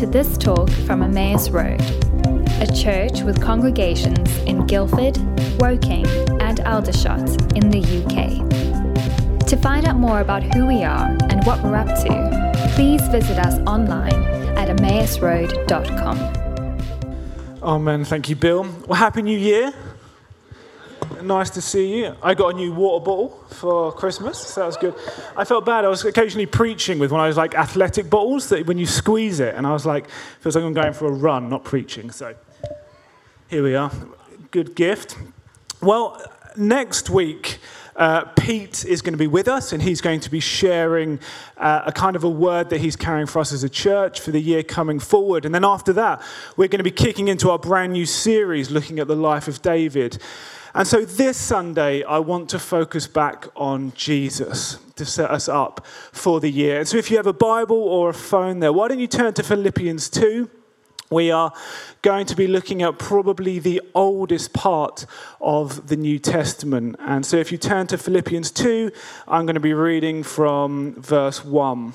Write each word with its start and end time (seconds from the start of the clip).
to 0.00 0.06
this 0.06 0.38
talk 0.38 0.70
from 0.86 1.02
Emmaus 1.02 1.50
Road, 1.50 1.78
a 2.62 2.66
church 2.74 3.20
with 3.20 3.38
congregations 3.38 4.34
in 4.44 4.66
Guildford, 4.66 5.18
Woking, 5.60 6.06
and 6.40 6.58
Aldershot 6.60 7.20
in 7.54 7.68
the 7.68 7.80
UK. 8.00 9.46
To 9.46 9.56
find 9.58 9.86
out 9.86 9.96
more 9.96 10.20
about 10.20 10.42
who 10.42 10.66
we 10.66 10.84
are 10.84 11.14
and 11.28 11.44
what 11.44 11.62
we're 11.62 11.76
up 11.76 11.88
to, 11.88 12.72
please 12.74 13.06
visit 13.08 13.38
us 13.38 13.58
online 13.68 14.14
at 14.56 14.74
emmausroad.com. 14.74 16.18
Amen. 17.62 18.06
Thank 18.06 18.30
you, 18.30 18.36
Bill. 18.36 18.66
Well, 18.86 18.98
Happy 18.98 19.20
New 19.20 19.36
Year. 19.36 19.74
Nice 21.22 21.50
to 21.50 21.60
see 21.60 21.98
you. 21.98 22.16
I 22.22 22.34
got 22.34 22.54
a 22.54 22.56
new 22.56 22.72
water 22.72 23.04
bottle 23.04 23.28
for 23.50 23.92
Christmas, 23.92 24.38
so 24.38 24.60
that 24.60 24.66
was 24.66 24.76
good. 24.76 24.94
I 25.36 25.44
felt 25.44 25.64
bad. 25.64 25.84
I 25.84 25.88
was 25.88 26.04
occasionally 26.04 26.46
preaching 26.46 26.98
with 26.98 27.12
one 27.12 27.20
of 27.20 27.28
those 27.28 27.36
like 27.36 27.54
athletic 27.54 28.08
bottles 28.08 28.48
that 28.48 28.66
when 28.66 28.78
you 28.78 28.86
squeeze 28.86 29.40
it, 29.40 29.54
and 29.54 29.66
I 29.66 29.72
was 29.72 29.84
like, 29.84 30.08
feels 30.40 30.56
like 30.56 30.64
I'm 30.64 30.72
going 30.72 30.92
for 30.92 31.06
a 31.06 31.12
run, 31.12 31.48
not 31.48 31.64
preaching. 31.64 32.10
So 32.10 32.34
here 33.48 33.62
we 33.62 33.74
are. 33.74 33.90
Good 34.50 34.74
gift. 34.74 35.16
Well, 35.82 36.22
next 36.56 37.10
week, 37.10 37.58
uh, 37.96 38.24
Pete 38.36 38.84
is 38.84 39.02
going 39.02 39.12
to 39.12 39.18
be 39.18 39.26
with 39.26 39.48
us, 39.48 39.72
and 39.72 39.82
he's 39.82 40.00
going 40.00 40.20
to 40.20 40.30
be 40.30 40.40
sharing 40.40 41.20
uh, 41.58 41.82
a 41.86 41.92
kind 41.92 42.16
of 42.16 42.24
a 42.24 42.30
word 42.30 42.70
that 42.70 42.80
he's 42.80 42.96
carrying 42.96 43.26
for 43.26 43.40
us 43.40 43.52
as 43.52 43.62
a 43.62 43.68
church 43.68 44.20
for 44.20 44.30
the 44.30 44.40
year 44.40 44.62
coming 44.62 44.98
forward. 44.98 45.44
And 45.44 45.54
then 45.54 45.64
after 45.64 45.92
that, 45.94 46.22
we're 46.56 46.68
going 46.68 46.78
to 46.78 46.84
be 46.84 46.90
kicking 46.90 47.28
into 47.28 47.50
our 47.50 47.58
brand 47.58 47.92
new 47.92 48.06
series 48.06 48.70
looking 48.70 48.98
at 49.00 49.06
the 49.06 49.16
life 49.16 49.48
of 49.48 49.60
David. 49.60 50.18
And 50.74 50.86
so 50.86 51.04
this 51.04 51.36
Sunday, 51.36 52.04
I 52.04 52.18
want 52.18 52.48
to 52.50 52.58
focus 52.58 53.06
back 53.06 53.48
on 53.56 53.92
Jesus 53.94 54.78
to 54.96 55.04
set 55.04 55.30
us 55.30 55.48
up 55.48 55.84
for 56.12 56.40
the 56.40 56.50
year. 56.50 56.78
And 56.78 56.88
so 56.88 56.96
if 56.96 57.10
you 57.10 57.16
have 57.16 57.26
a 57.26 57.32
Bible 57.32 57.76
or 57.76 58.10
a 58.10 58.14
phone 58.14 58.60
there, 58.60 58.72
why 58.72 58.88
don't 58.88 59.00
you 59.00 59.08
turn 59.08 59.34
to 59.34 59.42
Philippians 59.42 60.08
2? 60.10 60.48
We 61.10 61.32
are 61.32 61.52
going 62.02 62.24
to 62.26 62.36
be 62.36 62.46
looking 62.46 62.82
at 62.82 63.00
probably 63.00 63.58
the 63.58 63.82
oldest 63.96 64.52
part 64.52 65.06
of 65.40 65.88
the 65.88 65.96
New 65.96 66.20
Testament. 66.20 66.94
And 67.00 67.26
so 67.26 67.36
if 67.36 67.50
you 67.50 67.58
turn 67.58 67.88
to 67.88 67.98
Philippians 67.98 68.52
2, 68.52 68.92
I'm 69.26 69.44
going 69.44 69.54
to 69.54 69.60
be 69.60 69.74
reading 69.74 70.22
from 70.22 70.94
verse 71.02 71.44
1. 71.44 71.94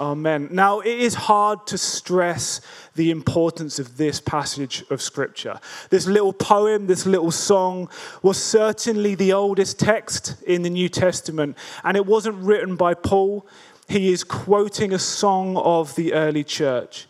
Amen. 0.00 0.48
Now, 0.50 0.80
it 0.80 0.98
is 0.98 1.12
hard 1.12 1.66
to 1.66 1.76
stress 1.76 2.62
the 2.94 3.10
importance 3.10 3.78
of 3.78 3.98
this 3.98 4.18
passage 4.18 4.82
of 4.88 5.02
Scripture. 5.02 5.60
This 5.90 6.06
little 6.06 6.32
poem, 6.32 6.86
this 6.86 7.04
little 7.04 7.30
song, 7.30 7.90
was 8.22 8.42
certainly 8.42 9.14
the 9.14 9.34
oldest 9.34 9.78
text 9.78 10.42
in 10.44 10.62
the 10.62 10.70
New 10.70 10.88
Testament, 10.88 11.58
and 11.84 11.98
it 11.98 12.06
wasn't 12.06 12.36
written 12.36 12.76
by 12.76 12.94
Paul. 12.94 13.46
He 13.88 14.10
is 14.10 14.24
quoting 14.24 14.94
a 14.94 14.98
song 14.98 15.58
of 15.58 15.94
the 15.96 16.14
early 16.14 16.44
church. 16.44 17.06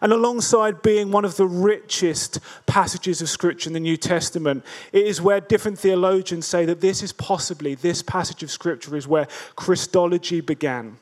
And 0.00 0.12
alongside 0.12 0.82
being 0.82 1.12
one 1.12 1.24
of 1.24 1.36
the 1.36 1.46
richest 1.46 2.40
passages 2.66 3.22
of 3.22 3.28
Scripture 3.28 3.68
in 3.68 3.74
the 3.74 3.78
New 3.78 3.96
Testament, 3.96 4.64
it 4.92 5.06
is 5.06 5.22
where 5.22 5.40
different 5.40 5.78
theologians 5.78 6.46
say 6.46 6.64
that 6.64 6.80
this 6.80 7.04
is 7.04 7.12
possibly, 7.12 7.76
this 7.76 8.02
passage 8.02 8.42
of 8.42 8.50
Scripture 8.50 8.96
is 8.96 9.06
where 9.06 9.28
Christology 9.54 10.40
began 10.40 10.96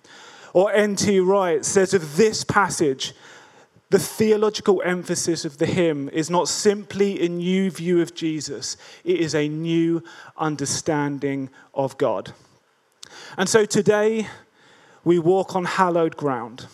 or 0.52 0.72
N.T. 0.72 1.20
Wright 1.20 1.64
says 1.64 1.94
of 1.94 2.16
this 2.16 2.44
passage, 2.44 3.14
the 3.90 3.98
theological 3.98 4.80
emphasis 4.84 5.44
of 5.44 5.58
the 5.58 5.66
hymn 5.66 6.08
is 6.10 6.30
not 6.30 6.48
simply 6.48 7.20
a 7.20 7.28
new 7.28 7.70
view 7.70 8.00
of 8.00 8.14
Jesus, 8.14 8.76
it 9.04 9.18
is 9.18 9.34
a 9.34 9.48
new 9.48 10.02
understanding 10.36 11.50
of 11.74 11.98
God. 11.98 12.32
And 13.36 13.48
so 13.48 13.64
today, 13.64 14.28
we 15.04 15.18
walk 15.18 15.56
on 15.56 15.64
hallowed 15.64 16.16
ground. 16.16 16.66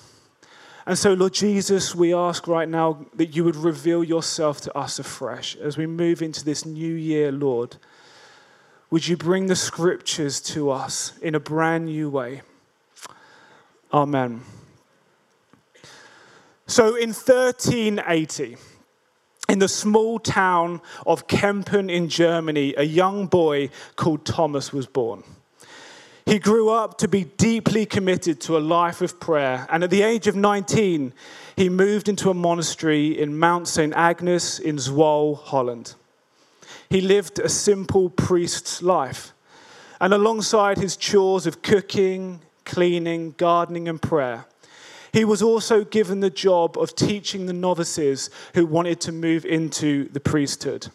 And 0.84 0.97
so, 0.98 1.14
Lord 1.14 1.34
Jesus, 1.34 1.94
we 1.94 2.14
ask 2.14 2.47
right 2.47 2.69
now 2.69 3.06
that 3.14 3.34
you 3.34 3.44
would 3.44 3.56
reveal 3.56 4.04
yourself 4.04 4.60
to 4.62 4.76
us 4.76 4.98
afresh 4.98 5.56
as 5.56 5.76
we 5.76 5.87
move 5.87 6.22
into 6.22 6.44
this 6.44 6.64
new 6.64 6.94
year, 6.94 7.32
Lord. 7.32 7.76
Would 8.91 9.08
you 9.08 9.16
bring 9.16 9.47
the 9.47 9.56
scriptures 9.56 10.41
to 10.43 10.70
us 10.70 11.19
in 11.20 11.34
a 11.34 11.41
brand 11.41 11.87
new 11.87 12.08
way? 12.08 12.43
Amen. 13.97 14.43
So 16.67 16.97
in 16.97 17.15
1380, 17.15 18.59
in 19.49 19.59
the 19.59 19.69
small 19.69 20.19
town 20.19 20.83
of 21.07 21.27
Kempen 21.29 21.91
in 21.91 22.11
Germany, 22.11 22.75
a 22.77 22.83
young 22.83 23.27
boy 23.27 23.71
called 23.95 24.27
Thomas 24.27 24.71
was 24.71 24.87
born. 24.87 25.23
He 26.27 26.39
grew 26.39 26.69
up 26.69 26.99
to 26.99 27.09
be 27.09 27.25
deeply 27.25 27.87
committed 27.87 28.39
to 28.43 28.59
a 28.59 28.61
life 28.61 29.01
of 29.01 29.19
prayer, 29.19 29.67
and 29.71 29.83
at 29.83 29.89
the 29.89 30.03
age 30.03 30.27
of 30.27 30.37
19, 30.37 31.15
he 31.56 31.71
moved 31.71 32.11
into 32.11 32.29
a 32.29 32.35
monastery 32.35 33.19
in 33.19 33.39
Mount 33.39 33.67
St. 33.67 33.95
Agnes 33.95 34.59
in 34.59 34.77
Zwolle, 34.77 35.39
Holland. 35.43 35.95
He 36.91 37.01
lived 37.01 37.39
a 37.39 37.49
simple 37.49 38.11
priest's 38.11 38.83
life, 38.83 39.33
and 40.03 40.12
alongside 40.12 40.77
his 40.77 40.99
chores 40.99 41.47
of 41.47 41.62
cooking, 41.62 42.43
cleaning, 42.66 43.34
gardening, 43.38 43.88
and 43.88 44.03
prayer. 44.03 44.44
He 45.12 45.25
was 45.25 45.41
also 45.41 45.82
given 45.82 46.20
the 46.20 46.29
job 46.29 46.76
of 46.76 46.94
teaching 46.94 47.46
the 47.46 47.55
novices 47.55 48.29
who 48.55 48.67
wanted 48.67 49.00
to 49.00 49.12
move 49.12 49.46
into 49.46 50.11
the 50.11 50.20
priesthood. 50.20 50.88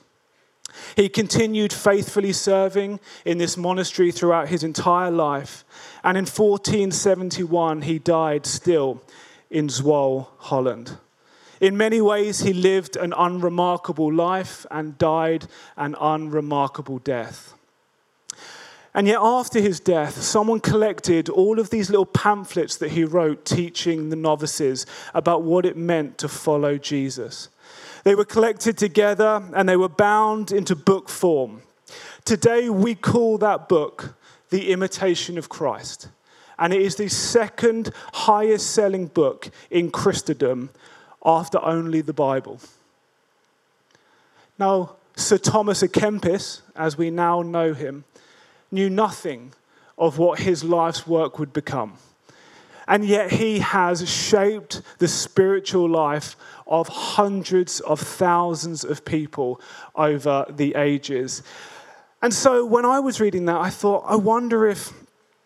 He 0.96 1.10
continued 1.10 1.74
faithfully 1.74 2.34
serving 2.34 3.00
in 3.26 3.40
this 3.40 3.58
monastery 3.58 4.12
throughout 4.12 4.50
his 4.50 4.64
entire 4.64 5.10
life, 5.10 5.66
and 6.04 6.18
in 6.18 6.26
1471 6.26 7.82
he 7.82 7.98
died 7.98 8.46
still 8.46 9.02
in 9.50 9.68
Zwolle, 9.68 10.28
Holland. 10.38 10.98
In 11.60 11.78
many 11.78 12.02
ways, 12.02 12.40
he 12.40 12.54
lived 12.54 12.96
an 12.96 13.14
unremarkable 13.16 14.12
life 14.12 14.66
and 14.72 14.98
died 14.98 15.46
an 15.78 15.96
unremarkable 16.00 16.98
death. 17.00 17.54
And 18.94 19.08
yet, 19.08 19.20
after 19.22 19.62
his 19.62 19.80
death, 19.80 20.22
someone 20.22 20.60
collected 20.60 21.30
all 21.30 21.60
of 21.60 21.70
these 21.70 21.90
little 21.90 22.06
pamphlets 22.06 22.76
that 22.78 22.92
he 22.92 23.06
wrote 23.06 23.46
teaching 23.46 24.10
the 24.10 24.18
novices 24.18 24.86
about 25.14 25.44
what 25.44 25.66
it 25.66 25.78
meant 25.78 26.18
to 26.18 26.28
follow 26.28 26.78
Jesus. 26.78 27.48
They 28.04 28.16
were 28.16 28.26
collected 28.26 28.78
together 28.78 29.44
and 29.54 29.70
they 29.70 29.78
were 29.78 29.88
bound 29.88 30.52
into 30.52 30.76
book 30.76 31.08
form. 31.08 31.62
Today, 32.26 32.70
we 32.70 32.96
call 32.96 33.38
that 33.38 33.70
book 33.70 34.16
The 34.50 34.72
Imitation 34.72 35.38
of 35.38 35.48
Christ. 35.48 36.10
And 36.60 36.74
it 36.74 36.82
is 36.82 36.98
the 36.98 37.08
second 37.08 37.92
highest 38.14 38.72
selling 38.72 39.08
book 39.08 39.50
in 39.70 39.90
Christendom 39.90 40.70
after 41.26 41.64
only 41.64 42.02
the 42.02 42.14
Bible. 42.14 42.60
Now, 44.60 44.98
Sir 45.16 45.38
Thomas 45.38 45.82
à 45.82 45.88
Kempis, 45.88 46.62
as 46.76 46.98
we 46.98 47.10
now 47.10 47.42
know 47.42 47.74
him, 47.74 48.04
knew 48.72 48.90
nothing 48.90 49.54
of 49.98 50.18
what 50.18 50.40
his 50.40 50.64
life's 50.64 51.06
work 51.06 51.38
would 51.38 51.54
become. 51.54 51.94
And 52.88 53.06
yet 53.06 53.32
he 53.32 53.60
has 53.60 54.10
shaped 54.10 54.82
the 54.98 55.08
spiritual 55.08 55.88
life 55.88 56.36
of 56.68 56.88
hundreds 56.88 57.80
of 57.82 58.00
thousands 58.00 58.84
of 58.84 59.06
people 59.06 59.62
over 59.96 60.46
the 60.50 60.76
ages. 60.76 61.44
And 62.22 62.34
so 62.34 62.66
when 62.66 62.86
I 62.86 63.00
was 63.00 63.20
reading 63.20 63.46
that, 63.46 63.62
I 63.62 63.70
thought, 63.70 64.04
I 64.08 64.16
wonder 64.16 64.68
if 64.68 64.92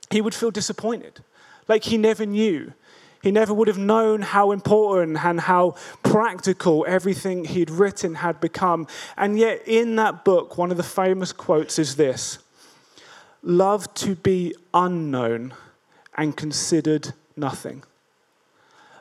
he 0.10 0.22
would 0.22 0.34
feel 0.34 0.52
disappointed. 0.52 1.24
Like 1.68 1.84
he 1.84 1.98
never 1.98 2.26
knew. 2.26 2.74
He 3.22 3.32
never 3.32 3.54
would 3.54 3.68
have 3.68 3.78
known 3.78 4.22
how 4.22 4.52
important 4.52 5.18
and 5.24 5.40
how 5.40 5.76
practical 6.04 6.86
everything 6.88 7.46
he'd 7.46 7.72
written 7.72 8.16
had 8.16 8.40
become. 8.40 8.88
And 9.18 9.38
yet, 9.38 9.64
in 9.68 9.96
that 9.96 10.24
book, 10.24 10.58
one 10.58 10.70
of 10.70 10.78
the 10.78 10.84
famous 10.84 11.34
quotes 11.34 11.80
is 11.80 11.96
this 11.96 12.40
Love 13.48 13.94
to 13.94 14.16
be 14.16 14.56
unknown 14.74 15.54
and 16.18 16.36
considered 16.36 17.14
nothing. 17.38 17.84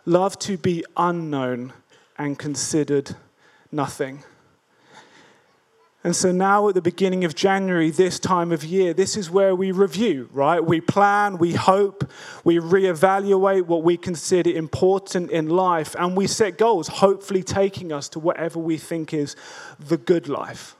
Love 0.05 0.39
to 0.39 0.59
be 0.59 0.85
unknown 0.99 1.73
and 2.19 2.39
considered 2.39 3.17
nothing. 3.73 4.23
And 6.05 6.15
so 6.15 6.31
now, 6.31 6.69
at 6.69 6.75
the 6.75 6.83
beginning 6.83 7.25
of 7.25 7.35
January, 7.35 7.91
this 7.91 8.19
time 8.19 8.53
of 8.53 8.63
year, 8.63 8.93
this 8.93 9.17
is 9.17 9.31
where 9.31 9.57
we 9.57 9.73
review, 9.73 10.29
right? 10.31 10.63
We 10.63 10.83
plan, 10.83 11.39
we 11.39 11.55
hope, 11.55 12.11
we 12.45 12.59
reevaluate 12.59 13.65
what 13.65 13.83
we 13.83 13.97
consider 13.97 14.51
important 14.51 15.31
in 15.31 15.49
life, 15.49 15.97
and 15.99 16.15
we 16.15 16.27
set 16.27 16.59
goals, 16.59 16.89
hopefully 16.89 17.43
taking 17.43 17.91
us 17.91 18.11
to 18.11 18.19
whatever 18.19 18.59
we 18.59 18.77
think 18.77 19.15
is 19.15 19.35
the 19.79 19.97
good 19.97 20.29
life. 20.29 20.77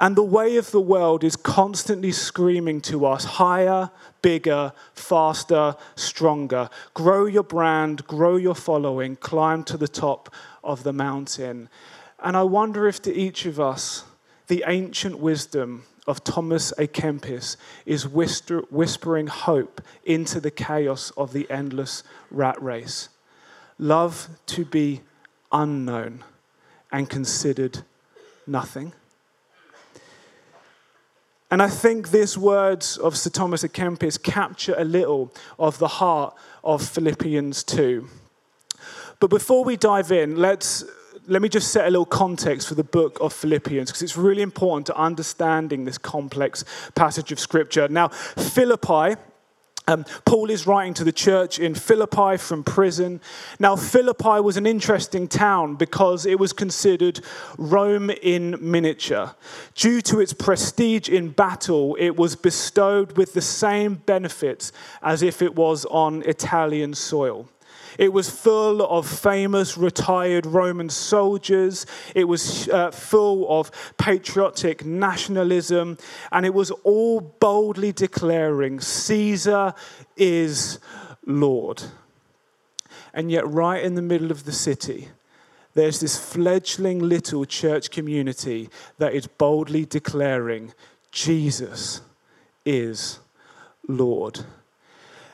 And 0.00 0.14
the 0.14 0.22
way 0.22 0.56
of 0.56 0.70
the 0.70 0.80
world 0.80 1.24
is 1.24 1.34
constantly 1.34 2.12
screaming 2.12 2.80
to 2.82 3.04
us 3.04 3.24
higher, 3.24 3.90
bigger, 4.22 4.72
faster, 4.94 5.74
stronger. 5.96 6.70
Grow 6.94 7.26
your 7.26 7.42
brand, 7.42 8.06
grow 8.06 8.36
your 8.36 8.54
following, 8.54 9.16
climb 9.16 9.64
to 9.64 9.76
the 9.76 9.88
top 9.88 10.32
of 10.62 10.84
the 10.84 10.92
mountain. 10.92 11.68
And 12.22 12.36
I 12.36 12.44
wonder 12.44 12.86
if 12.86 13.02
to 13.02 13.14
each 13.14 13.44
of 13.44 13.58
us, 13.58 14.04
the 14.46 14.64
ancient 14.68 15.18
wisdom 15.18 15.82
of 16.06 16.22
Thomas 16.22 16.72
à 16.78 16.88
Kempis 16.88 17.56
is 17.84 18.08
whisper, 18.08 18.60
whispering 18.70 19.26
hope 19.26 19.82
into 20.04 20.40
the 20.40 20.50
chaos 20.50 21.10
of 21.16 21.32
the 21.32 21.50
endless 21.50 22.04
rat 22.30 22.60
race. 22.62 23.08
Love 23.78 24.28
to 24.46 24.64
be 24.64 25.02
unknown 25.52 26.24
and 26.90 27.10
considered 27.10 27.82
nothing. 28.46 28.92
And 31.50 31.62
I 31.62 31.68
think 31.68 32.10
these 32.10 32.36
words 32.36 32.98
of 32.98 33.16
Sir 33.16 33.30
Thomas 33.30 33.64
à 33.64 33.68
Kempis 33.68 34.22
capture 34.22 34.74
a 34.76 34.84
little 34.84 35.32
of 35.58 35.78
the 35.78 35.88
heart 35.88 36.34
of 36.62 36.86
Philippians 36.86 37.64
2. 37.64 38.06
But 39.18 39.30
before 39.30 39.64
we 39.64 39.76
dive 39.76 40.12
in, 40.12 40.36
let's 40.36 40.84
let 41.26 41.42
me 41.42 41.48
just 41.48 41.72
set 41.72 41.86
a 41.86 41.90
little 41.90 42.06
context 42.06 42.68
for 42.68 42.74
the 42.74 42.84
book 42.84 43.18
of 43.20 43.34
Philippians 43.34 43.90
because 43.90 44.00
it's 44.02 44.16
really 44.16 44.40
important 44.40 44.86
to 44.86 44.96
understanding 44.96 45.84
this 45.84 45.98
complex 45.98 46.64
passage 46.94 47.32
of 47.32 47.38
scripture. 47.38 47.86
Now, 47.88 48.08
Philippi. 48.08 49.20
Um, 49.88 50.04
Paul 50.26 50.50
is 50.50 50.66
writing 50.66 50.92
to 50.94 51.04
the 51.04 51.12
church 51.12 51.58
in 51.58 51.74
Philippi 51.74 52.36
from 52.36 52.62
prison. 52.62 53.22
Now, 53.58 53.74
Philippi 53.74 54.38
was 54.40 54.58
an 54.58 54.66
interesting 54.66 55.26
town 55.26 55.76
because 55.76 56.26
it 56.26 56.38
was 56.38 56.52
considered 56.52 57.20
Rome 57.56 58.10
in 58.10 58.58
miniature. 58.60 59.34
Due 59.74 60.02
to 60.02 60.20
its 60.20 60.34
prestige 60.34 61.08
in 61.08 61.30
battle, 61.30 61.96
it 61.98 62.16
was 62.16 62.36
bestowed 62.36 63.16
with 63.16 63.32
the 63.32 63.40
same 63.40 63.94
benefits 63.94 64.72
as 65.00 65.22
if 65.22 65.40
it 65.40 65.56
was 65.56 65.86
on 65.86 66.20
Italian 66.24 66.92
soil. 66.92 67.48
It 67.98 68.12
was 68.12 68.30
full 68.30 68.80
of 68.80 69.06
famous 69.08 69.76
retired 69.76 70.46
Roman 70.46 70.88
soldiers. 70.88 71.84
It 72.14 72.24
was 72.24 72.68
uh, 72.68 72.92
full 72.92 73.46
of 73.50 73.72
patriotic 73.98 74.84
nationalism. 74.84 75.98
And 76.30 76.46
it 76.46 76.54
was 76.54 76.70
all 76.70 77.20
boldly 77.20 77.92
declaring 77.92 78.80
Caesar 78.80 79.74
is 80.16 80.78
Lord. 81.26 81.82
And 83.12 83.32
yet, 83.32 83.48
right 83.48 83.82
in 83.82 83.96
the 83.96 84.02
middle 84.02 84.30
of 84.30 84.44
the 84.44 84.52
city, 84.52 85.08
there's 85.74 85.98
this 85.98 86.16
fledgling 86.16 87.00
little 87.00 87.44
church 87.44 87.90
community 87.90 88.70
that 88.98 89.12
is 89.12 89.26
boldly 89.26 89.84
declaring 89.84 90.72
Jesus 91.10 92.00
is 92.64 93.18
Lord. 93.88 94.44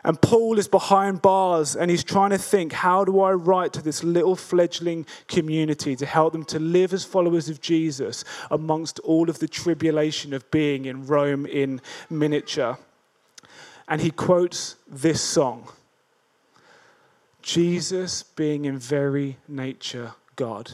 And 0.05 0.21
Paul 0.21 0.59
is 0.59 0.69
behind 0.69 1.23
bars 1.23 1.75
and 1.75 1.91
he's 1.91 2.05
trying 2.05 2.31
to 2.31 2.39
think 2.39 2.73
how 2.73 3.05
do 3.05 3.21
I 3.23 3.33
write 3.33 3.73
to 3.73 3.83
this 3.83 4.05
little 4.05 4.37
fledgling 4.37 5.07
community 5.29 5.97
to 5.97 6.05
help 6.05 6.35
them 6.35 6.45
to 6.47 6.59
live 6.59 6.93
as 6.93 7.05
followers 7.05 7.49
of 7.49 7.63
Jesus 7.63 8.23
amongst 8.51 8.99
all 9.01 9.31
of 9.31 9.39
the 9.39 9.49
tribulation 9.49 10.35
of 10.35 10.51
being 10.51 10.85
in 10.85 11.07
Rome 11.07 11.47
in 11.47 11.81
miniature? 12.11 12.77
And 13.89 14.01
he 14.03 14.11
quotes 14.11 14.77
this 14.87 15.23
song 15.23 15.69
Jesus 17.41 18.23
being 18.23 18.65
in 18.65 18.79
very 18.79 19.37
nature 19.49 20.13
God. 20.37 20.73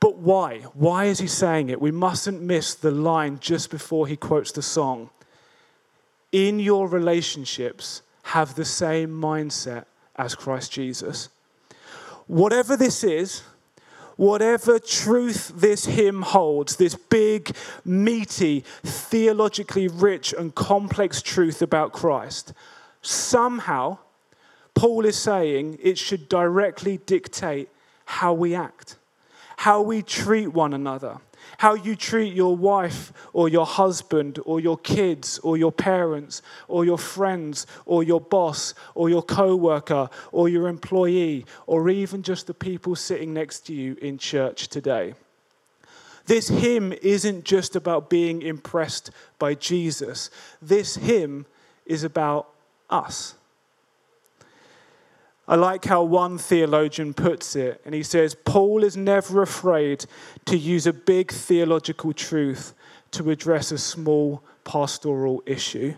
But 0.00 0.18
why? 0.18 0.60
Why 0.74 1.06
is 1.06 1.18
he 1.18 1.26
saying 1.26 1.68
it? 1.68 1.80
We 1.80 1.90
mustn't 1.90 2.40
miss 2.40 2.74
the 2.74 2.90
line 2.90 3.38
just 3.40 3.70
before 3.70 4.06
he 4.06 4.16
quotes 4.16 4.52
the 4.52 4.62
song 4.62 5.10
in 6.32 6.60
your 6.60 6.88
relationships 6.88 8.02
have 8.24 8.54
the 8.54 8.64
same 8.64 9.10
mindset 9.10 9.84
as 10.16 10.34
Christ 10.34 10.72
Jesus. 10.72 11.28
Whatever 12.26 12.76
this 12.76 13.02
is, 13.02 13.42
whatever 14.16 14.78
truth 14.78 15.52
this 15.54 15.86
hymn 15.86 16.22
holds, 16.22 16.76
this 16.76 16.94
big, 16.94 17.54
meaty, 17.84 18.64
theologically 18.84 19.88
rich, 19.88 20.34
and 20.36 20.54
complex 20.54 21.22
truth 21.22 21.62
about 21.62 21.92
Christ, 21.92 22.52
somehow 23.00 23.98
Paul 24.74 25.06
is 25.06 25.16
saying 25.16 25.78
it 25.82 25.96
should 25.96 26.28
directly 26.28 26.98
dictate 26.98 27.70
how 28.04 28.34
we 28.34 28.54
act, 28.54 28.96
how 29.56 29.80
we 29.80 30.02
treat 30.02 30.48
one 30.48 30.74
another 30.74 31.18
how 31.58 31.74
you 31.74 31.94
treat 31.94 32.32
your 32.34 32.56
wife 32.56 33.12
or 33.32 33.48
your 33.48 33.66
husband 33.66 34.38
or 34.44 34.60
your 34.60 34.78
kids 34.78 35.38
or 35.40 35.56
your 35.56 35.72
parents 35.72 36.40
or 36.68 36.84
your 36.84 36.98
friends 36.98 37.66
or 37.84 38.02
your 38.02 38.20
boss 38.20 38.74
or 38.94 39.10
your 39.10 39.22
co-worker 39.22 40.08
or 40.32 40.48
your 40.48 40.68
employee 40.68 41.44
or 41.66 41.90
even 41.90 42.22
just 42.22 42.46
the 42.46 42.54
people 42.54 42.94
sitting 42.94 43.34
next 43.34 43.66
to 43.66 43.74
you 43.74 43.96
in 44.00 44.18
church 44.18 44.68
today. 44.68 45.14
This 46.26 46.48
hymn 46.48 46.92
isn't 47.02 47.44
just 47.44 47.74
about 47.74 48.08
being 48.08 48.42
impressed 48.42 49.10
by 49.38 49.54
Jesus. 49.54 50.30
This 50.62 50.94
hymn 50.96 51.46
is 51.86 52.04
about 52.04 52.48
us. 52.88 53.34
I 55.48 55.56
like 55.56 55.86
how 55.86 56.02
one 56.02 56.36
theologian 56.36 57.14
puts 57.14 57.56
it, 57.56 57.80
and 57.86 57.94
he 57.94 58.02
says, 58.02 58.34
Paul 58.34 58.84
is 58.84 58.98
never 58.98 59.40
afraid 59.40 60.04
to 60.44 60.58
use 60.58 60.86
a 60.86 60.92
big 60.92 61.32
theological 61.32 62.12
truth 62.12 62.74
to 63.12 63.30
address 63.30 63.72
a 63.72 63.78
small 63.78 64.44
pastoral 64.64 65.42
issue. 65.46 65.94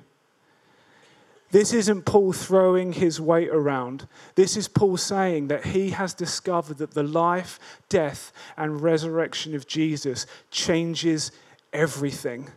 This 1.50 1.72
isn't 1.72 2.02
Paul 2.02 2.32
throwing 2.32 2.92
his 2.92 3.20
weight 3.20 3.48
around. 3.48 4.06
This 4.36 4.56
is 4.56 4.68
Paul 4.68 4.96
saying 4.96 5.48
that 5.48 5.66
he 5.66 5.90
has 5.90 6.14
discovered 6.14 6.78
that 6.78 6.92
the 6.92 7.02
life, 7.02 7.58
death, 7.88 8.32
and 8.56 8.80
resurrection 8.80 9.56
of 9.56 9.66
Jesus 9.66 10.26
changes 10.52 11.32
everything. 11.72 12.50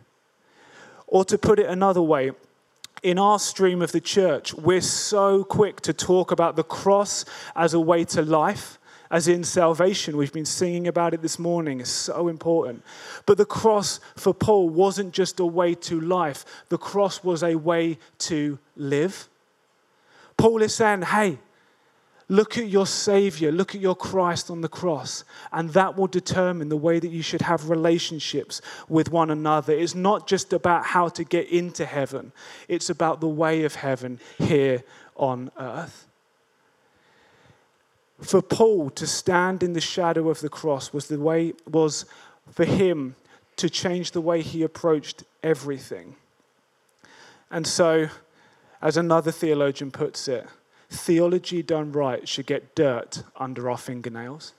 Or 1.08 1.24
to 1.24 1.36
put 1.36 1.58
it 1.58 1.66
another 1.66 2.02
way, 2.02 2.30
in 3.04 3.18
our 3.18 3.38
stream 3.38 3.82
of 3.82 3.92
the 3.92 4.00
church, 4.00 4.54
we're 4.54 4.80
so 4.80 5.44
quick 5.44 5.82
to 5.82 5.92
talk 5.92 6.32
about 6.32 6.56
the 6.56 6.64
cross 6.64 7.26
as 7.54 7.74
a 7.74 7.78
way 7.78 8.02
to 8.02 8.22
life, 8.22 8.78
as 9.10 9.28
in 9.28 9.44
salvation. 9.44 10.16
We've 10.16 10.32
been 10.32 10.46
singing 10.46 10.88
about 10.88 11.12
it 11.12 11.20
this 11.20 11.38
morning. 11.38 11.80
It's 11.80 11.90
so 11.90 12.28
important. 12.28 12.82
But 13.26 13.36
the 13.36 13.44
cross 13.44 14.00
for 14.16 14.32
Paul 14.32 14.70
wasn't 14.70 15.12
just 15.12 15.38
a 15.38 15.44
way 15.44 15.74
to 15.74 16.00
life, 16.00 16.46
the 16.70 16.78
cross 16.78 17.22
was 17.22 17.42
a 17.42 17.56
way 17.56 17.98
to 18.20 18.58
live. 18.74 19.28
Paul 20.38 20.62
is 20.62 20.74
saying, 20.74 21.02
hey, 21.02 21.38
Look 22.28 22.56
at 22.56 22.68
your 22.68 22.86
Savior, 22.86 23.52
look 23.52 23.74
at 23.74 23.82
your 23.82 23.94
Christ 23.94 24.50
on 24.50 24.62
the 24.62 24.68
cross, 24.68 25.24
and 25.52 25.70
that 25.70 25.96
will 25.96 26.06
determine 26.06 26.70
the 26.70 26.76
way 26.76 26.98
that 26.98 27.10
you 27.10 27.22
should 27.22 27.42
have 27.42 27.68
relationships 27.68 28.62
with 28.88 29.10
one 29.10 29.30
another. 29.30 29.74
It's 29.74 29.94
not 29.94 30.26
just 30.26 30.52
about 30.54 30.86
how 30.86 31.08
to 31.08 31.24
get 31.24 31.48
into 31.48 31.84
heaven, 31.84 32.32
it's 32.66 32.88
about 32.88 33.20
the 33.20 33.28
way 33.28 33.64
of 33.64 33.74
heaven 33.74 34.20
here 34.38 34.84
on 35.16 35.50
earth. 35.58 36.06
For 38.20 38.40
Paul 38.40 38.88
to 38.90 39.06
stand 39.06 39.62
in 39.62 39.74
the 39.74 39.80
shadow 39.80 40.30
of 40.30 40.40
the 40.40 40.48
cross 40.48 40.92
was 40.92 41.08
the 41.08 41.20
way 41.20 41.52
was 41.70 42.06
for 42.52 42.64
him 42.64 43.16
to 43.56 43.68
change 43.68 44.12
the 44.12 44.20
way 44.20 44.40
he 44.40 44.62
approached 44.62 45.24
everything. 45.42 46.16
And 47.50 47.66
so, 47.66 48.08
as 48.80 48.96
another 48.96 49.30
theologian 49.30 49.90
puts 49.90 50.26
it, 50.26 50.46
theology 50.90 51.62
done 51.62 51.92
right 51.92 52.28
should 52.28 52.46
get 52.46 52.74
dirt 52.74 53.22
under 53.36 53.70
our 53.70 53.78
fingernails 53.78 54.54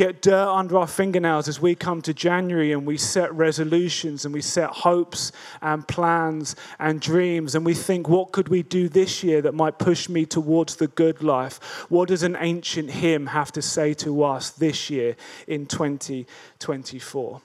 get 0.00 0.22
dirt 0.22 0.48
under 0.48 0.78
our 0.78 0.86
fingernails 0.86 1.46
as 1.46 1.60
we 1.60 1.74
come 1.74 2.00
to 2.00 2.14
January 2.14 2.72
and 2.72 2.86
we 2.86 2.96
set 2.96 3.30
resolutions 3.34 4.24
and 4.24 4.32
we 4.32 4.40
set 4.40 4.70
hopes 4.70 5.30
and 5.60 5.86
plans 5.86 6.56
and 6.78 7.02
dreams 7.02 7.54
and 7.54 7.66
we 7.66 7.74
think, 7.74 8.08
what 8.08 8.32
could 8.32 8.48
we 8.48 8.62
do 8.62 8.88
this 8.88 9.22
year 9.22 9.42
that 9.42 9.52
might 9.52 9.78
push 9.78 10.08
me 10.08 10.24
towards 10.24 10.76
the 10.76 10.86
good 10.86 11.22
life? 11.22 11.56
What 11.90 12.08
does 12.08 12.22
an 12.22 12.34
ancient 12.40 12.90
hymn 12.90 13.26
have 13.26 13.52
to 13.52 13.60
say 13.60 13.92
to 13.94 14.22
us 14.22 14.48
this 14.48 14.88
year 14.88 15.16
in 15.46 15.66
2024? 15.66 17.42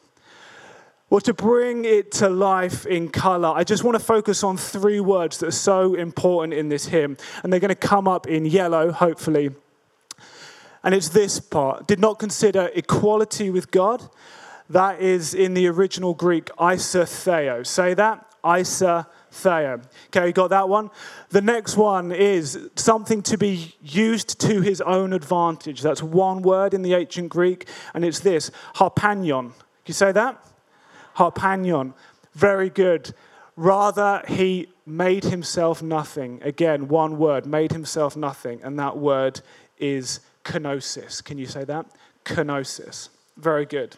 Well, 1.16 1.22
to 1.22 1.34
bring 1.34 1.86
it 1.86 2.12
to 2.16 2.28
life 2.28 2.86
in 2.86 3.08
color, 3.08 3.48
I 3.48 3.64
just 3.64 3.86
want 3.86 3.98
to 3.98 4.04
focus 4.04 4.44
on 4.44 4.58
three 4.58 5.00
words 5.00 5.38
that 5.38 5.48
are 5.48 5.52
so 5.52 5.94
important 5.94 6.54
in 6.54 6.68
this 6.68 6.88
hymn. 6.88 7.16
And 7.42 7.54
they're 7.54 7.62
going 7.62 7.70
to 7.70 7.76
come 7.76 8.06
up 8.06 8.28
in 8.28 8.46
yellow, 8.46 8.92
hopefully, 8.92 9.52
and 10.84 10.94
it's 10.94 11.08
this 11.08 11.40
part 11.40 11.88
did 11.88 12.02
not 12.02 12.20
consider 12.20 12.70
equality 12.76 13.50
with 13.50 13.72
God. 13.72 14.04
That 14.70 15.00
is 15.00 15.34
in 15.34 15.54
the 15.54 15.68
original 15.68 16.14
Greek, 16.14 16.50
theo. 16.60 17.64
Say 17.64 17.94
that, 17.94 18.36
theo. 19.32 19.82
Okay, 20.08 20.28
you 20.28 20.34
got 20.34 20.50
that 20.50 20.68
one? 20.68 20.90
The 21.30 21.42
next 21.42 21.78
one 21.78 22.12
is 22.12 22.60
something 22.76 23.22
to 23.22 23.38
be 23.38 23.74
used 23.82 24.42
to 24.42 24.60
his 24.60 24.82
own 24.82 25.14
advantage. 25.14 25.82
That's 25.82 26.04
one 26.04 26.42
word 26.42 26.74
in 26.74 26.82
the 26.82 26.94
ancient 26.94 27.30
Greek, 27.30 27.70
and 27.94 28.04
it's 28.04 28.20
this 28.20 28.52
harpanion. 28.76 29.54
Can 29.54 29.54
you 29.86 29.94
say 29.94 30.12
that? 30.12 30.55
Harpanion. 31.18 31.94
Very 32.34 32.70
good. 32.70 33.14
Rather, 33.56 34.22
he 34.28 34.68
made 34.86 35.24
himself 35.24 35.82
nothing. 35.82 36.42
Again, 36.44 36.88
one 36.88 37.18
word, 37.18 37.46
made 37.46 37.72
himself 37.72 38.16
nothing, 38.16 38.62
and 38.64 38.78
that 38.80 38.98
word 38.98 39.42
is 39.80 40.20
kenosis. 40.44 41.24
Can 41.24 41.38
you 41.38 41.46
say 41.46 41.64
that? 41.64 41.86
Kenosis. 42.26 43.10
Very 43.38 43.66
good. 43.66 43.96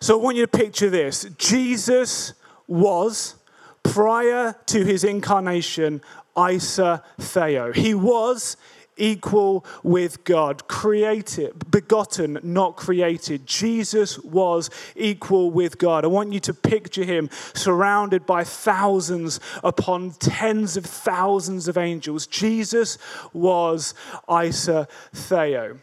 So 0.00 0.18
I 0.18 0.22
want 0.22 0.36
you 0.36 0.46
to 0.46 0.58
picture 0.58 0.90
this 0.90 1.24
Jesus 1.38 2.34
was, 2.66 3.36
prior 3.82 4.56
to 4.66 4.84
his 4.84 5.04
incarnation, 5.04 6.02
Isa 6.38 7.02
Theo. 7.18 7.72
He 7.72 7.94
was 7.94 8.56
equal 8.96 9.64
with 9.82 10.24
God, 10.24 10.68
created, 10.68 11.70
begotten, 11.70 12.38
not 12.42 12.76
created. 12.76 13.46
Jesus 13.46 14.18
was 14.18 14.70
equal 14.94 15.50
with 15.50 15.78
God. 15.78 16.04
I 16.04 16.08
want 16.08 16.32
you 16.32 16.40
to 16.40 16.54
picture 16.54 17.04
him 17.04 17.30
surrounded 17.54 18.26
by 18.26 18.44
thousands 18.44 19.40
upon 19.62 20.12
tens 20.12 20.76
of 20.76 20.84
thousands 20.84 21.68
of 21.68 21.76
angels. 21.76 22.26
Jesus 22.26 22.98
was 23.32 23.94
Isa 24.30 24.88
Theo. 25.12 25.78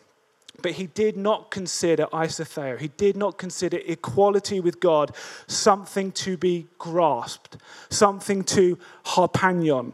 But 0.62 0.74
he 0.74 0.88
did 0.88 1.18
not 1.18 1.52
consider 1.52 2.06
isotheo. 2.14 2.80
He 2.80 2.88
did 2.88 3.18
not 3.18 3.38
consider 3.38 3.80
equality 3.86 4.62
with 4.62 4.80
God 4.80 5.14
something 5.46 6.12
to 6.14 6.38
be 6.38 6.68
grasped, 6.78 7.58
something 7.90 8.44
to 8.46 8.80
harpanion. 9.06 9.94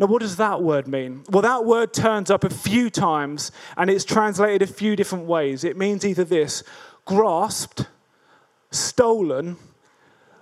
Now, 0.00 0.06
what 0.06 0.22
does 0.22 0.36
that 0.36 0.62
word 0.62 0.88
mean? 0.88 1.24
Well, 1.28 1.42
that 1.42 1.66
word 1.66 1.92
turns 1.92 2.30
up 2.30 2.42
a 2.42 2.48
few 2.48 2.88
times 2.88 3.52
and 3.76 3.90
it's 3.90 4.06
translated 4.06 4.62
a 4.62 4.72
few 4.72 4.96
different 4.96 5.26
ways. 5.26 5.62
It 5.62 5.76
means 5.76 6.06
either 6.06 6.24
this 6.24 6.64
grasped, 7.04 7.84
stolen, 8.70 9.58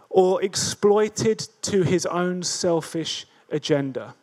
or 0.09 0.41
exploited 0.45 1.49
to 1.63 1.83
his 1.83 2.07
own 2.07 2.45
selfish 2.45 3.27
agenda. 3.51 4.15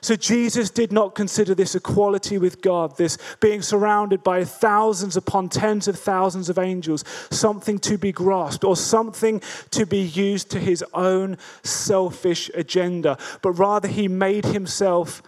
So 0.00 0.16
Jesus 0.16 0.70
did 0.70 0.92
not 0.92 1.14
consider 1.14 1.54
this 1.54 1.74
equality 1.74 2.38
with 2.38 2.62
God, 2.62 2.96
this 2.96 3.18
being 3.40 3.62
surrounded 3.62 4.22
by 4.22 4.44
thousands 4.44 5.16
upon 5.16 5.48
tens 5.48 5.88
of 5.88 5.98
thousands 5.98 6.48
of 6.48 6.58
angels, 6.58 7.04
something 7.30 7.78
to 7.80 7.98
be 7.98 8.12
grasped 8.12 8.64
or 8.64 8.76
something 8.76 9.40
to 9.70 9.84
be 9.84 10.00
used 10.00 10.50
to 10.52 10.58
his 10.58 10.84
own 10.94 11.36
selfish 11.62 12.50
agenda. 12.54 13.18
But 13.42 13.52
rather, 13.52 13.88
he 13.88 14.08
made 14.08 14.46
himself 14.46 15.22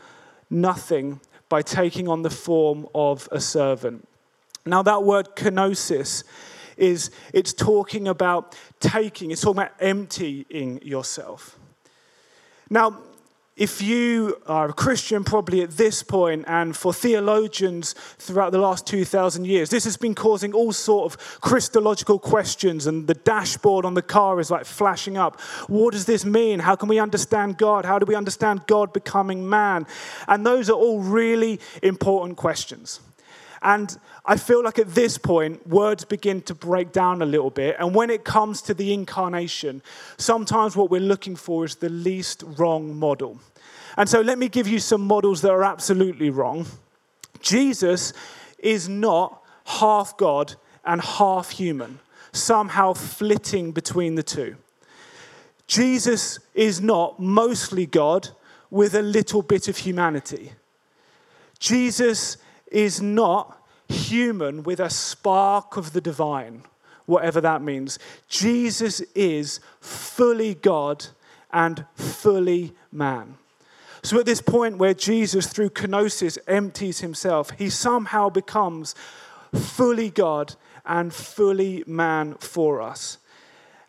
nothing 0.48 1.20
by 1.48 1.60
taking 1.62 2.08
on 2.08 2.22
the 2.22 2.30
form 2.30 2.86
of 2.94 3.28
a 3.30 3.40
servant. 3.40 4.08
Now, 4.64 4.82
that 4.82 5.02
word 5.02 5.36
kenosis 5.36 6.24
is 6.76 7.10
it's 7.34 7.52
talking 7.52 8.08
about 8.08 8.56
taking, 8.80 9.30
it's 9.30 9.42
talking 9.42 9.62
about 9.62 9.74
emptying 9.80 10.80
yourself. 10.82 11.58
Now, 12.70 12.98
if 13.54 13.82
you 13.82 14.40
are 14.46 14.70
a 14.70 14.72
Christian, 14.72 15.24
probably 15.24 15.60
at 15.60 15.72
this 15.72 16.02
point, 16.02 16.44
and 16.48 16.74
for 16.74 16.92
theologians 16.94 17.94
throughout 18.18 18.50
the 18.50 18.58
last 18.58 18.86
2,000 18.86 19.46
years, 19.46 19.68
this 19.68 19.84
has 19.84 19.98
been 19.98 20.14
causing 20.14 20.54
all 20.54 20.72
sort 20.72 21.12
of 21.12 21.40
Christological 21.42 22.18
questions, 22.18 22.86
and 22.86 23.06
the 23.06 23.14
dashboard 23.14 23.84
on 23.84 23.92
the 23.92 24.02
car 24.02 24.40
is 24.40 24.50
like 24.50 24.64
flashing 24.64 25.18
up. 25.18 25.38
What 25.68 25.92
does 25.92 26.06
this 26.06 26.24
mean? 26.24 26.60
How 26.60 26.76
can 26.76 26.88
we 26.88 26.98
understand 26.98 27.58
God? 27.58 27.84
How 27.84 27.98
do 27.98 28.06
we 28.06 28.14
understand 28.14 28.66
God 28.66 28.92
becoming 28.92 29.46
man? 29.48 29.86
And 30.28 30.46
those 30.46 30.70
are 30.70 30.76
all 30.76 31.00
really 31.00 31.60
important 31.82 32.38
questions. 32.38 33.00
And 33.62 33.96
I 34.24 34.36
feel 34.36 34.62
like 34.62 34.78
at 34.78 34.94
this 34.94 35.18
point, 35.18 35.66
words 35.66 36.04
begin 36.04 36.42
to 36.42 36.54
break 36.54 36.90
down 36.90 37.22
a 37.22 37.26
little 37.26 37.50
bit. 37.50 37.76
And 37.78 37.94
when 37.94 38.10
it 38.10 38.24
comes 38.24 38.60
to 38.62 38.74
the 38.74 38.92
incarnation, 38.92 39.82
sometimes 40.16 40.76
what 40.76 40.90
we're 40.90 41.00
looking 41.00 41.36
for 41.36 41.64
is 41.64 41.76
the 41.76 41.88
least 41.88 42.42
wrong 42.56 42.96
model. 42.98 43.38
And 43.96 44.08
so 44.08 44.20
let 44.20 44.38
me 44.38 44.48
give 44.48 44.66
you 44.66 44.80
some 44.80 45.02
models 45.02 45.42
that 45.42 45.50
are 45.50 45.62
absolutely 45.64 46.30
wrong. 46.30 46.66
Jesus 47.40 48.12
is 48.58 48.88
not 48.88 49.42
half 49.64 50.16
God 50.16 50.54
and 50.84 51.00
half 51.00 51.50
human, 51.50 52.00
somehow 52.32 52.94
flitting 52.94 53.72
between 53.72 54.16
the 54.16 54.22
two. 54.22 54.56
Jesus 55.66 56.40
is 56.54 56.80
not 56.80 57.20
mostly 57.20 57.86
God 57.86 58.28
with 58.70 58.94
a 58.94 59.02
little 59.02 59.42
bit 59.42 59.68
of 59.68 59.76
humanity. 59.76 60.52
Jesus 61.58 62.38
is 62.72 63.00
not 63.00 63.62
human 63.88 64.62
with 64.62 64.80
a 64.80 64.90
spark 64.90 65.76
of 65.76 65.92
the 65.92 66.00
divine, 66.00 66.62
whatever 67.06 67.40
that 67.40 67.62
means. 67.62 67.98
Jesus 68.28 69.00
is 69.14 69.60
fully 69.80 70.54
God 70.54 71.06
and 71.52 71.84
fully 71.94 72.72
man. 72.90 73.36
So, 74.02 74.18
at 74.18 74.26
this 74.26 74.42
point 74.42 74.78
where 74.78 74.94
Jesus, 74.94 75.46
through 75.46 75.70
kenosis, 75.70 76.36
empties 76.48 77.00
himself, 77.00 77.50
he 77.50 77.70
somehow 77.70 78.30
becomes 78.30 78.96
fully 79.54 80.10
God 80.10 80.56
and 80.84 81.14
fully 81.14 81.84
man 81.86 82.34
for 82.34 82.82
us. 82.82 83.18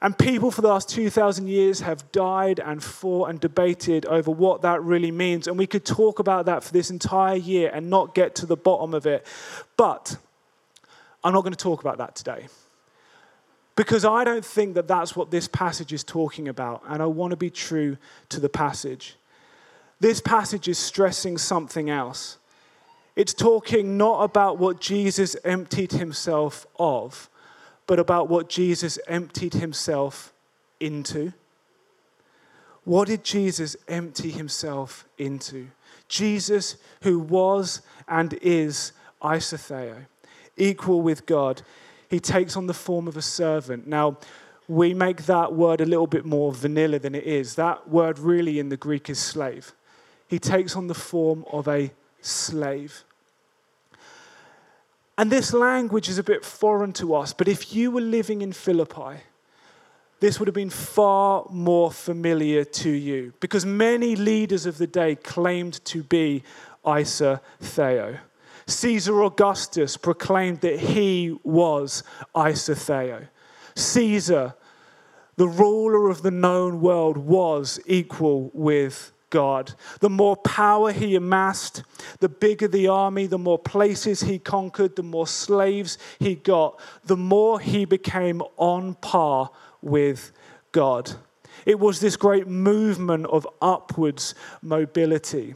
And 0.04 0.18
people 0.18 0.52
for 0.52 0.62
the 0.62 0.68
last 0.68 0.90
2,000 0.90 1.48
years 1.48 1.80
have 1.80 2.12
died 2.12 2.60
and 2.60 2.84
fought 2.84 3.30
and 3.30 3.40
debated 3.40 4.06
over 4.06 4.30
what 4.30 4.62
that 4.64 4.84
really 4.84 5.12
means. 5.12 5.48
And 5.48 5.58
we 5.58 5.66
could 5.66 5.86
talk 5.86 6.20
about 6.20 6.46
that 6.46 6.62
for 6.62 6.74
this 6.74 6.90
entire 6.90 7.38
year 7.38 7.72
and 7.74 7.90
not 7.90 8.14
get 8.14 8.36
to 8.36 8.46
the 8.46 8.58
bottom 8.58 8.94
of 8.94 9.06
it. 9.06 9.26
But 9.78 10.18
I'm 11.24 11.32
not 11.32 11.44
going 11.44 11.54
to 11.54 11.58
talk 11.58 11.80
about 11.80 12.00
that 12.00 12.16
today. 12.16 12.48
Because 13.78 14.04
I 14.04 14.26
don't 14.26 14.44
think 14.44 14.76
that 14.76 14.90
that's 14.90 15.16
what 15.16 15.32
this 15.32 15.48
passage 15.48 15.94
is 15.94 16.04
talking 16.04 16.50
about. 16.50 16.84
And 16.86 17.02
I 17.02 17.06
want 17.06 17.32
to 17.32 17.38
be 17.38 17.50
true 17.50 17.96
to 18.28 18.42
the 18.42 18.50
passage. 18.50 19.16
This 20.02 20.20
passage 20.20 20.68
is 20.68 20.78
stressing 20.78 21.38
something 21.38 21.90
else. 21.90 22.40
It's 23.16 23.34
talking 23.34 23.98
not 23.98 24.24
about 24.24 24.58
what 24.58 24.82
Jesus 24.82 25.38
emptied 25.46 25.94
himself 25.94 26.68
of 26.78 27.30
but 27.88 28.00
about 28.00 28.30
what 28.30 28.50
Jesus 28.50 28.98
emptied 29.08 29.54
himself 29.54 30.34
into. 30.80 31.34
What 32.84 33.08
did 33.08 33.24
Jesus 33.24 33.76
empty 33.88 34.30
himself 34.30 35.06
into? 35.18 35.68
Jesus, 36.08 36.76
who 37.02 37.20
was 37.20 37.82
and 38.08 38.34
is 38.42 38.92
isotheo, 39.22 40.06
equal 40.58 41.02
with 41.02 41.26
God, 41.26 41.62
he 42.10 42.20
takes 42.20 42.56
on 42.56 42.68
the 42.68 42.74
form 42.74 43.08
of 43.08 43.18
a 43.18 43.22
servant. 43.22 43.88
Now, 43.88 44.18
we 44.68 44.94
make 44.94 45.26
that 45.26 45.54
word 45.54 45.82
a 45.82 45.86
little 45.86 46.08
bit 46.08 46.26
more 46.26 46.54
vanilla 46.54 47.00
than 47.00 47.16
it 47.16 47.26
is. 47.26 47.56
That 47.56 47.90
word 47.90 48.20
really 48.20 48.60
in 48.60 48.70
the 48.70 48.78
Greek 48.78 49.10
is 49.10 49.20
slave. 49.20 49.74
He 50.28 50.40
takes 50.40 50.76
on 50.76 50.88
the 50.88 50.94
form 50.94 51.46
of 51.52 51.68
a 51.68 51.92
slave. 52.22 53.04
And 55.18 55.32
this 55.32 55.54
language 55.54 56.10
is 56.10 56.18
a 56.18 56.24
bit 56.24 56.44
foreign 56.44 56.92
to 56.94 57.14
us, 57.14 57.34
but 57.34 57.48
if 57.48 57.74
you 57.74 57.92
were 57.92 58.02
living 58.02 58.42
in 58.42 58.52
Philippi, 58.52 59.22
this 60.20 60.40
would 60.40 60.48
have 60.48 60.56
been 60.56 60.70
far 60.70 61.46
more 61.50 61.92
familiar 61.92 62.64
to 62.64 62.90
you 62.90 63.34
because 63.40 63.66
many 63.66 64.16
leaders 64.16 64.66
of 64.66 64.78
the 64.78 64.88
day 64.88 65.16
claimed 65.16 65.84
to 65.86 66.02
be 66.02 66.44
Isa 66.88 67.42
Theo. 67.60 68.18
Caesar 68.66 69.24
Augustus 69.24 69.98
proclaimed 69.98 70.62
that 70.62 70.80
he 70.80 71.38
was 71.44 72.04
Isa 72.36 72.76
Theo. 72.76 73.28
Caesar, 73.76 74.56
the 75.36 75.48
ruler 75.48 76.10
of 76.10 76.22
the 76.22 76.32
known 76.32 76.80
world, 76.82 77.18
was 77.18 77.80
equal 77.86 78.50
with 78.54 79.13
God. 79.34 79.74
The 80.00 80.12
more 80.12 80.38
power 80.38 80.92
he 80.92 81.16
amassed, 81.16 81.82
the 82.20 82.30
bigger 82.30 82.68
the 82.68 82.88
army, 82.88 83.26
the 83.26 83.40
more 83.40 83.58
places 83.58 84.22
he 84.22 84.38
conquered, 84.38 84.96
the 84.96 85.02
more 85.02 85.26
slaves 85.26 85.98
he 86.20 86.36
got, 86.36 86.80
the 87.04 87.18
more 87.18 87.60
he 87.60 87.84
became 87.84 88.44
on 88.58 88.94
par 88.94 89.50
with 89.82 90.32
God. 90.72 91.14
It 91.66 91.80
was 91.80 92.00
this 92.00 92.16
great 92.16 92.48
movement 92.48 93.26
of 93.26 93.48
upwards 93.60 94.36
mobility. 94.62 95.56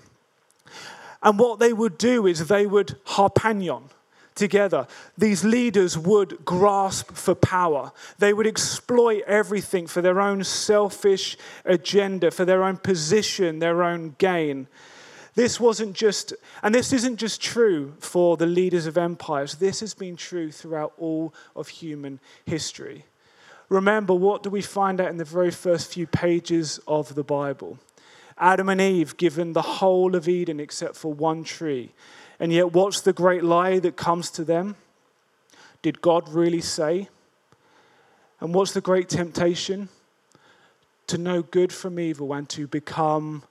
And 1.22 1.38
what 1.38 1.60
they 1.60 1.72
would 1.72 2.00
do 2.00 2.26
is 2.26 2.48
they 2.48 2.66
would 2.66 2.96
harpagnon 3.06 3.92
together. 4.38 4.88
These 5.18 5.44
leaders 5.44 5.98
would 5.98 6.46
grasp 6.46 7.12
for 7.12 7.36
power. 7.36 7.92
They 8.20 8.34
would 8.34 8.48
exploit 8.48 9.24
everything 9.28 9.88
for 9.88 10.02
their 10.02 10.22
own 10.22 10.44
selfish 10.44 11.38
agenda, 11.66 12.32
for 12.32 12.46
their 12.46 12.64
own 12.64 12.78
position, 12.78 13.60
their 13.60 13.84
own 13.84 14.16
gain. 14.18 14.68
This 15.36 15.60
wasn't 15.60 15.94
just, 15.94 16.34
and 16.64 16.74
this 16.74 16.94
isn't 16.94 17.18
just 17.18 17.42
true 17.42 17.94
for 18.00 18.38
the 18.38 18.48
leaders 18.48 18.88
of 18.88 18.98
empires, 18.98 19.56
this 19.56 19.82
has 19.82 19.94
been 19.94 20.16
true 20.16 20.52
throughout 20.52 20.94
all 20.98 21.34
of 21.56 21.68
human 21.68 22.20
history. 22.46 23.06
Remember, 23.70 24.16
what 24.16 24.44
do 24.44 24.50
we 24.50 24.62
find 24.62 25.02
out 25.02 25.10
in 25.10 25.18
the 25.18 25.26
very 25.26 25.52
first 25.52 25.94
few 25.94 26.08
pages 26.08 26.80
of 26.88 27.14
the 27.14 27.24
Bible? 27.24 27.78
Adam 28.38 28.70
and 28.70 28.80
Eve 28.80 29.18
given 29.18 29.54
the 29.54 29.62
whole 29.62 30.16
of 30.16 30.28
Eden 30.28 30.60
except 30.60 30.96
for 30.96 31.14
one 31.14 31.44
tree. 31.44 31.92
And 32.40 32.54
yet, 32.54 32.74
what's 32.74 33.02
the 33.02 33.14
great 33.14 33.44
lie 33.44 33.80
that 33.80 33.96
comes 33.96 34.30
to 34.32 34.44
them? 34.44 34.76
Did 35.82 36.02
God 36.02 36.30
really 36.30 36.62
say? 36.62 37.10
And 38.40 38.54
what's 38.54 38.74
the 38.74 38.82
great 38.82 39.10
temptation? 39.10 39.90
To 41.08 41.18
know 41.18 41.42
good 41.42 41.74
from 41.74 42.00
evil 42.00 42.34
and 42.34 42.48
to 42.50 42.68
become 42.68 43.44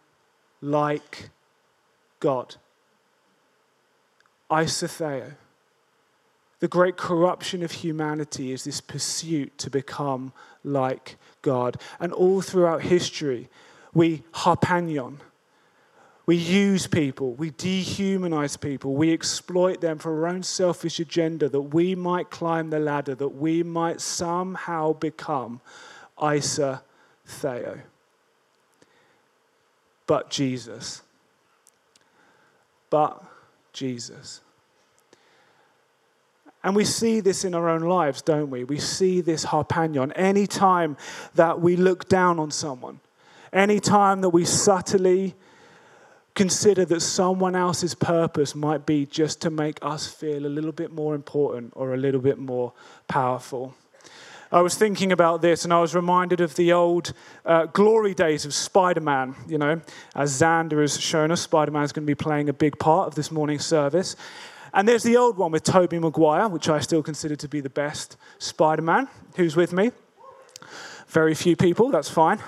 like 0.61 1.31
God. 2.21 2.57
Isotheo. 4.51 5.35
The 6.61 6.69
great 6.69 6.97
corruption 6.97 7.63
of 7.63 7.73
humanity 7.73 8.53
is 8.53 8.65
this 8.65 8.81
pursuit 8.81 9.59
to 9.59 9.71
become 9.71 10.33
like 10.65 11.17
God. 11.43 11.81
And 12.01 12.13
all 12.13 12.41
throughout 12.41 12.83
history, 12.83 13.49
we 13.93 14.23
harpagnon. 14.33 15.21
We 16.27 16.35
use 16.35 16.89
people, 16.89 17.35
we 17.35 17.53
dehumanize 17.53 18.61
people, 18.61 18.95
we 18.95 19.13
exploit 19.13 19.81
them 19.81 19.99
for 19.99 20.13
our 20.13 20.27
own 20.27 20.43
selfish 20.43 20.99
agenda 20.99 21.49
that 21.49 21.61
we 21.61 21.95
might 21.95 22.31
climb 22.31 22.71
the 22.71 22.81
ladder, 22.81 23.15
that 23.15 23.29
we 23.29 23.63
might 23.63 24.01
somehow 24.01 24.93
become 24.93 25.61
Isa 26.21 26.83
Theo. 27.25 27.79
But 30.09 30.31
Jesus. 30.31 31.03
But 32.91 33.23
Jesus. 33.73 34.41
And 36.65 36.75
we 36.75 36.85
see 36.85 37.21
this 37.21 37.45
in 37.45 37.55
our 37.55 37.69
own 37.69 37.83
lives, 37.83 38.23
don't 38.23 38.51
we? 38.51 38.65
We 38.65 38.81
see 38.81 39.21
this 39.21 39.45
harpagnon. 39.45 40.11
Any 40.17 40.49
time 40.49 40.97
that 41.37 41.61
we 41.61 41.77
look 41.77 42.09
down 42.09 42.41
on 42.41 42.51
someone, 42.51 42.99
any 43.53 43.79
time 43.79 44.23
that 44.23 44.31
we 44.31 44.45
subtly 44.45 45.37
consider 46.37 46.85
that 46.85 47.01
someone 47.01 47.57
else's 47.57 47.95
purpose 47.95 48.55
might 48.55 48.87
be 48.87 49.07
just 49.07 49.41
to 49.41 49.51
make 49.51 49.79
us 49.83 50.07
feel 50.07 50.47
a 50.47 50.49
little 50.49 50.71
bit 50.71 50.93
more 50.93 51.15
important 51.15 51.73
or 51.75 51.95
a 51.95 51.97
little 51.97 52.21
bit 52.21 52.39
more 52.39 52.73
powerful. 53.09 53.75
I 54.53 54.61
was 54.61 54.77
thinking 54.77 55.11
about 55.11 55.43
this 55.43 55.65
and 55.65 55.73
I 55.73 55.81
was 55.81 55.95
reminded 55.95 56.41
of 56.41 56.55
the 56.55 56.73
old 56.73 57.13
uh, 57.45 57.67
glory 57.67 58.15
days 58.15 58.45
of 58.45 58.55
Spider 58.55 59.01
Man. 59.01 59.35
You 59.49 59.59
know, 59.59 59.81
as 60.15 60.41
Xander 60.41 60.81
has 60.83 61.01
shown 61.01 61.33
us, 61.33 61.41
Spider 61.41 61.73
Man 61.73 61.83
is 61.83 61.93
going 61.93 62.07
to 62.07 62.11
be 62.11 62.15
playing 62.15 62.49
a 62.49 62.53
big 62.53 62.79
part 62.79 63.09
of 63.09 63.17
this 63.17 63.33
morning's 63.33 63.67
service. 63.67 64.15
And 64.73 64.87
there's 64.87 65.03
the 65.03 65.17
old 65.17 65.39
one 65.39 65.51
with 65.51 65.65
Tobey 65.65 65.99
Maguire, 65.99 66.49
which 66.49 66.69
I 66.69 66.81
still 66.81 67.03
consider 67.03 67.35
to 67.35 67.49
be 67.49 67.61
the 67.61 67.71
best 67.71 68.17
Spider 68.39 68.83
Man. 68.83 69.09
Who's 69.37 69.57
with 69.57 69.73
me? 69.73 69.91
Very 71.09 71.35
few 71.35 71.57
people, 71.57 71.91
that's 71.91 72.11
fine. 72.11 72.39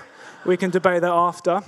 We 0.45 0.55
can 0.55 0.69
debate 0.69 1.01
that 1.01 1.11
after. 1.11 1.63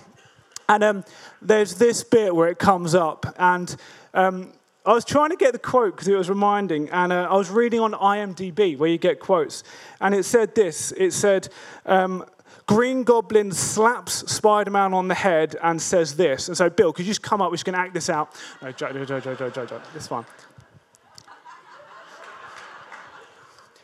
And 0.72 0.86
um, 0.86 1.06
there's 1.42 1.76
this 1.76 2.02
bit 2.02 2.34
where 2.34 2.48
it 2.48 2.58
comes 2.58 2.96
up, 2.96 3.26
and 3.38 3.76
um, 4.14 4.54
I 4.86 4.94
was 4.94 5.04
trying 5.04 5.32
to 5.32 5.36
get 5.36 5.52
the 5.52 5.60
quote 5.60 5.94
because 5.94 6.08
it 6.08 6.16
was 6.16 6.30
reminding, 6.30 6.90
and 6.92 7.12
uh, 7.12 7.28
I 7.30 7.36
was 7.36 7.50
reading 7.50 7.82
on 7.82 7.92
IMDb 7.92 8.78
where 8.78 8.90
you 8.90 8.98
get 8.98 9.20
quotes, 9.20 9.66
and 10.00 10.16
it 10.16 10.24
said 10.24 10.56
this 10.56 10.94
it 10.94 11.12
said, 11.12 11.50
um, 11.86 12.24
Green 12.68 13.04
Goblin 13.04 13.52
slaps 13.52 14.32
Spider 14.32 14.72
Man 14.72 14.94
on 14.94 15.10
the 15.10 15.14
head 15.14 15.58
and 15.62 15.82
says 15.82 16.16
this. 16.16 16.48
And 16.48 16.56
so, 16.56 16.70
Bill, 16.70 16.94
could 16.94 17.06
you 17.06 17.12
just 17.12 17.22
come 17.22 17.42
up? 17.42 17.52
We're 17.52 17.58
just 17.58 17.66
going 17.66 17.74
to 17.74 17.80
act 17.80 17.94
this 17.94 18.10
out. 18.10 18.34
No, 18.62 18.72
Joe, 18.72 18.94
Joe, 18.94 19.04
Joe, 19.04 19.20
Joe, 19.20 19.50
Joe, 19.50 19.66
Joe. 19.66 19.82
This 19.94 20.10
one. 20.10 20.26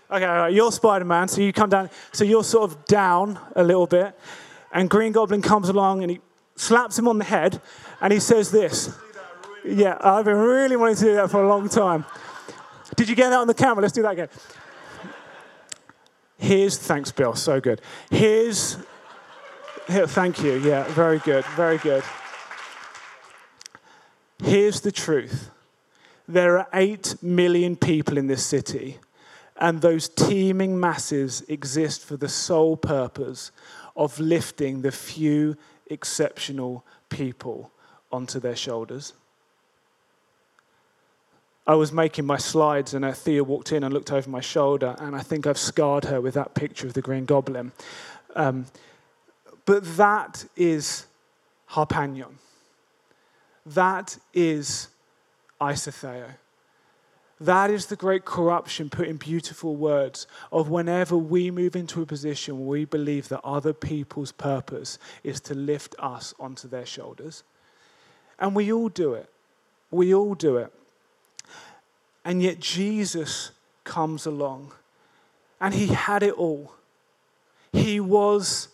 Okay, 0.10 0.24
all 0.24 0.38
right, 0.38 0.54
you're 0.54 0.72
Spider 0.72 1.04
Man, 1.04 1.28
so 1.28 1.42
you 1.42 1.52
come 1.52 1.70
down. 1.70 1.90
So 2.14 2.24
you're 2.24 2.46
sort 2.46 2.72
of 2.72 2.86
down 2.86 3.38
a 3.58 3.64
little 3.64 3.88
bit. 3.88 4.18
And 4.72 4.90
Green 4.90 5.12
Goblin 5.12 5.42
comes 5.42 5.70
along 5.70 6.04
and 6.04 6.12
he 6.12 6.20
slaps 6.58 7.00
him 7.00 7.08
on 7.08 7.18
the 7.18 7.24
head 7.24 7.62
and 8.02 8.12
he 8.12 8.20
says 8.20 8.52
this. 8.52 8.96
Yeah, 9.66 9.98
I've 10.00 10.26
been 10.26 10.38
really 10.38 10.76
wanting 10.76 10.96
to 10.98 11.04
do 11.06 11.14
that 11.16 11.32
for 11.32 11.44
a 11.44 11.48
long 11.48 11.70
time. 11.70 12.06
Did 12.96 13.10
you 13.10 13.16
get 13.16 13.30
that 13.30 13.40
on 13.40 13.48
the 13.48 13.54
camera? 13.54 13.82
Let's 13.82 13.94
do 13.94 14.02
that 14.02 14.12
again. 14.12 14.30
Here's, 16.38 16.78
thanks, 16.78 17.12
Bill, 17.12 17.34
so 17.34 17.60
good. 17.60 17.82
Here's, 18.12 18.78
here, 19.88 20.08
thank 20.08 20.42
you, 20.42 20.60
yeah, 20.60 20.84
very 20.90 21.20
good, 21.20 21.44
very 21.56 21.78
good. 21.80 22.04
Here's 24.44 24.82
the 24.82 24.92
truth 24.92 25.50
there 26.28 26.58
are 26.60 26.68
8 26.74 27.24
million 27.24 27.76
people 27.76 28.18
in 28.18 28.28
this 28.28 28.46
city 28.46 28.98
and 29.56 29.82
those 29.82 30.10
teeming 30.10 30.80
masses 30.80 31.42
exist 31.48 32.04
for 32.04 32.18
the 32.18 32.30
sole 32.30 32.78
purpose 32.78 33.52
of 33.96 34.20
lifting 34.20 34.82
the 34.82 34.92
few 34.92 35.56
exceptional 35.90 36.86
people 37.10 37.72
onto 38.12 38.40
their 38.40 38.56
shoulders. 38.56 39.14
I 41.66 41.76
was 41.76 41.92
making 41.92 42.26
my 42.26 42.38
slides, 42.38 42.94
and 42.94 43.06
Thea 43.16 43.44
walked 43.44 43.74
in 43.74 43.84
and 43.84 43.94
looked 43.94 44.12
over 44.12 44.30
my 44.30 44.40
shoulder, 44.40 44.96
and 45.00 45.16
I 45.16 45.20
think 45.20 45.46
I've 45.46 45.58
scarred 45.58 46.06
her 46.06 46.22
with 46.22 46.34
that 46.36 46.54
picture 46.54 46.88
of 46.88 46.94
the 46.94 47.02
Green 47.02 47.26
Goblin. 47.26 47.74
Um, 48.36 48.68
but 49.66 49.84
that 49.98 50.46
is 50.56 51.06
Harpagnon. 51.72 52.38
That 53.66 54.18
is 54.34 54.88
Isotheo. 55.60 56.36
That 57.40 57.70
is 57.70 57.86
the 57.86 57.96
great 57.96 58.26
corruption 58.26 58.90
put 58.90 59.08
in 59.08 59.18
beautiful 59.18 59.76
words 59.76 60.26
of 60.52 60.70
whenever 60.70 61.16
we 61.16 61.52
move 61.52 61.76
into 61.76 62.02
a 62.02 62.06
position 62.06 62.60
where 62.60 62.80
we 62.80 62.86
believe 62.86 63.30
that 63.30 63.42
other 63.44 63.74
people's 63.74 64.32
purpose 64.32 64.98
is 65.24 65.40
to 65.42 65.54
lift 65.54 65.96
us 66.00 66.34
onto 66.40 66.68
their 66.68 66.86
shoulders. 66.86 67.44
And 68.40 68.56
we 68.56 68.74
all 68.74 68.90
do 68.90 69.14
it. 69.14 69.30
We 69.92 70.16
all 70.16 70.34
do 70.34 70.58
it. 70.58 70.74
And 72.26 72.42
yet 72.42 72.60
Jesus 72.60 73.52
comes 73.84 74.26
along 74.26 74.74
and 75.62 75.74
he 75.74 75.88
had 75.88 76.24
it 76.24 76.34
all. 76.34 76.74
He 77.72 78.00
was 78.00 78.70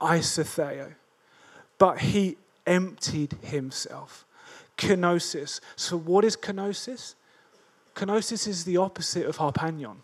Isotheo, 0.00 0.94
but 1.78 2.00
he 2.00 2.36
emptied 2.66 3.36
himself. 3.42 4.24
Kenosis. 4.76 5.60
So, 5.76 5.96
what 5.96 6.24
is 6.24 6.36
kenosis? 6.36 7.14
Kenosis 7.98 8.46
is 8.46 8.62
the 8.62 8.76
opposite 8.76 9.26
of 9.26 9.38
harpagnon. 9.38 9.96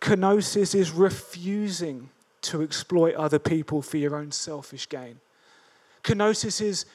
Kenosis 0.00 0.72
is 0.72 0.92
refusing 0.92 2.10
to 2.42 2.62
exploit 2.62 3.16
other 3.16 3.40
people 3.40 3.82
for 3.82 3.96
your 3.96 4.14
own 4.14 4.30
selfish 4.30 4.88
gain. 4.88 5.18
Kenosis 6.04 6.62
is 6.62 6.86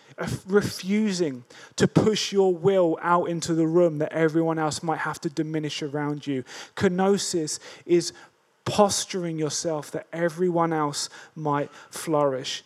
refusing 0.48 1.44
to 1.76 1.90
push 1.90 2.32
your 2.32 2.56
will 2.56 2.98
out 3.02 3.26
into 3.26 3.54
the 3.54 3.68
room 3.68 3.98
that 3.98 4.14
everyone 4.14 4.60
else 4.60 4.82
might 4.82 5.00
have 5.00 5.20
to 5.20 5.30
diminish 5.30 5.84
around 5.84 6.26
you. 6.26 6.46
Kenosis 6.78 7.60
is 7.86 8.14
posturing 8.64 9.38
yourself 9.38 9.92
that 9.92 10.08
everyone 10.14 10.72
else 10.72 11.10
might 11.36 11.70
flourish. 11.90 12.64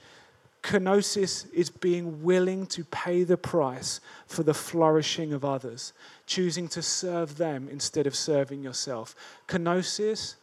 Kenosis 0.61 1.51
is 1.53 1.69
being 1.69 2.21
willing 2.21 2.65
to 2.67 2.83
pay 2.85 3.23
the 3.23 3.37
price 3.37 3.99
for 4.27 4.43
the 4.43 4.53
flourishing 4.53 5.33
of 5.33 5.43
others, 5.43 5.93
choosing 6.29 6.67
to 6.69 6.81
serve 6.81 7.37
them 7.37 7.67
instead 7.71 8.07
of 8.07 8.15
serving 8.15 8.63
yourself. 8.63 9.15
Kenosis, 9.47 10.35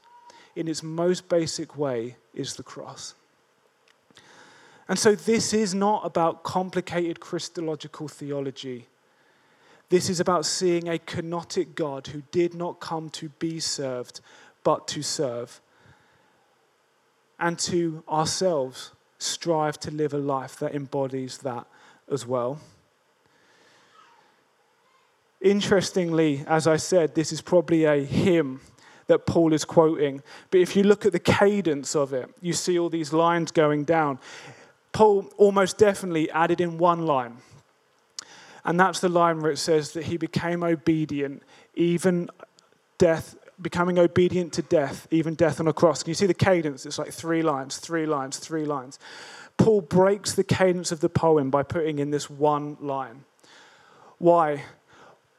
in 0.55 0.69
its 0.69 0.83
most 0.83 1.29
basic 1.29 1.79
way, 1.79 2.17
is 2.35 2.57
the 2.57 2.63
cross. 2.63 3.15
And 4.89 4.99
so, 4.99 5.15
this 5.15 5.55
is 5.55 5.75
not 5.75 6.05
about 6.05 6.43
complicated 6.43 7.21
Christological 7.21 8.09
theology 8.09 8.87
This 9.89 10.11
is 10.11 10.19
about 10.19 10.45
seeing 10.45 10.89
a 10.89 10.99
kenotic 10.99 11.75
God 11.77 12.09
who 12.09 12.23
did 12.33 12.55
not 12.55 12.81
come 12.81 13.09
to 13.11 13.29
be 13.29 13.61
served, 13.61 14.21
but 14.65 14.89
to 14.89 15.03
serve. 15.03 15.61
And 17.39 17.59
to 17.61 18.03
ourselves, 18.09 18.91
strive 19.19 19.79
to 19.81 19.91
live 19.91 20.13
a 20.13 20.19
life 20.19 20.59
that 20.59 20.75
embodies 20.75 21.39
that 21.39 21.67
as 22.11 22.27
well. 22.27 22.59
Interestingly, 25.47 26.43
as 26.49 26.67
I 26.67 26.77
said, 26.77 27.15
this 27.15 27.31
is 27.31 27.41
probably 27.41 27.85
a 27.85 28.05
hymn 28.05 28.61
that 29.07 29.27
Paul 29.27 29.53
is 29.53 29.65
quoting. 29.65 30.21
But 30.51 30.59
if 30.59 30.75
you 30.75 30.83
look 30.83 31.07
at 31.07 31.13
the 31.13 31.21
cadence 31.21 31.95
of 31.95 32.13
it, 32.13 32.29
you 32.41 32.53
see 32.53 32.77
all 32.81 32.89
these 32.89 33.13
lines 33.13 33.53
going 33.53 33.85
down. 33.85 34.19
Paul 34.91 35.31
almost 35.37 35.79
definitely 35.79 36.29
added 36.33 36.61
in 36.61 36.79
one 36.79 37.07
line. 37.07 37.37
And 38.65 38.81
that's 38.81 38.99
the 38.99 39.09
line 39.09 39.41
where 39.41 39.53
it 39.53 39.59
says 39.59 39.93
that 39.93 40.07
he 40.07 40.17
became 40.17 40.65
obedient, 40.65 41.45
even 41.77 42.29
death, 42.99 43.37
becoming 43.63 44.01
obedient 44.01 44.53
to 44.55 44.63
death, 44.63 45.07
even 45.13 45.37
death 45.37 45.61
on 45.61 45.69
a 45.69 45.73
cross. 45.73 46.03
Can 46.03 46.11
you 46.11 46.15
see 46.15 46.27
the 46.27 46.35
cadence? 46.35 46.85
It's 46.87 46.99
like 46.99 47.13
three 47.13 47.43
lines, 47.43 47.77
three 47.77 48.05
lines, 48.07 48.39
three 48.39 48.65
lines. 48.65 48.99
Paul 49.59 49.81
breaks 49.81 50.33
the 50.33 50.43
cadence 50.43 50.91
of 50.91 50.99
the 50.99 51.09
poem 51.09 51.51
by 51.51 51.63
putting 51.63 52.01
in 52.01 52.11
this 52.11 52.29
one 52.29 52.77
line. 52.81 53.25
Why? 54.19 54.65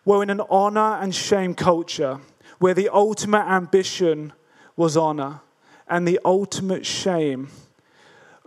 Well, 0.08 0.22
in 0.22 0.30
an 0.30 0.40
honor 0.50 1.00
and 1.02 1.14
shame 1.14 1.54
culture 1.54 2.22
where 2.60 2.74
the 2.74 2.88
ultimate 2.88 3.46
ambition 3.46 4.32
was 4.78 4.96
honor 4.96 5.42
and 5.90 6.08
the 6.08 6.18
ultimate 6.24 6.86
shame 6.86 7.50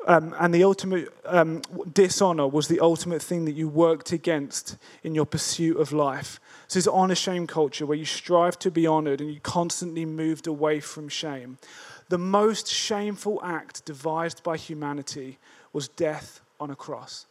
um, 0.06 0.34
and 0.40 0.54
the 0.54 0.64
ultimate 0.64 1.10
um, 1.26 1.60
dishonor 1.92 2.48
was 2.48 2.68
the 2.68 2.80
ultimate 2.80 3.20
thing 3.20 3.44
that 3.44 3.52
you 3.52 3.68
worked 3.68 4.10
against 4.10 4.78
in 5.02 5.14
your 5.14 5.26
pursuit 5.26 5.76
of 5.76 5.92
life. 5.92 6.40
So, 6.66 6.78
this 6.78 6.86
honor 6.86 7.14
shame 7.14 7.46
culture 7.46 7.84
where 7.84 7.98
you 7.98 8.06
strive 8.06 8.58
to 8.60 8.70
be 8.70 8.86
honored 8.86 9.20
and 9.20 9.30
you 9.30 9.40
constantly 9.40 10.06
moved 10.06 10.46
away 10.46 10.80
from 10.80 11.10
shame. 11.10 11.58
The 12.08 12.16
most 12.16 12.68
shameful 12.68 13.38
act 13.44 13.84
devised 13.84 14.42
by 14.42 14.56
humanity 14.56 15.38
was 15.74 15.88
death 15.88 16.40
on 16.58 16.70
a 16.70 16.74
cross. 16.74 17.26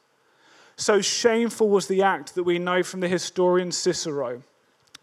So 0.79 1.01
shameful 1.01 1.67
was 1.67 1.87
the 1.87 2.03
act 2.03 2.35
that 2.35 2.45
we 2.45 2.57
know 2.57 2.83
from 2.83 3.01
the 3.01 3.09
historian 3.09 3.73
Cicero 3.73 4.43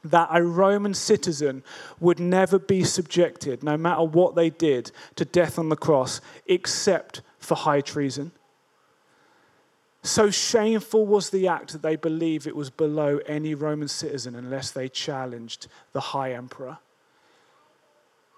that 0.02 0.30
a 0.32 0.42
Roman 0.42 0.94
citizen 0.94 1.62
would 2.00 2.18
never 2.18 2.58
be 2.58 2.82
subjected, 2.82 3.62
no 3.62 3.76
matter 3.76 4.02
what 4.02 4.34
they 4.34 4.48
did, 4.48 4.90
to 5.16 5.26
death 5.26 5.58
on 5.58 5.68
the 5.68 5.76
cross, 5.76 6.22
except 6.46 7.20
for 7.38 7.56
high 7.56 7.82
treason. 7.82 8.32
So 10.02 10.30
shameful 10.30 11.04
was 11.04 11.28
the 11.28 11.46
act 11.46 11.72
that 11.72 11.82
they 11.82 11.96
believe 11.96 12.46
it 12.46 12.56
was 12.56 12.70
below 12.70 13.18
any 13.26 13.54
Roman 13.54 13.88
citizen 13.88 14.34
unless 14.34 14.70
they 14.70 14.88
challenged 14.88 15.66
the 15.92 16.00
high 16.00 16.32
emperor. 16.32 16.78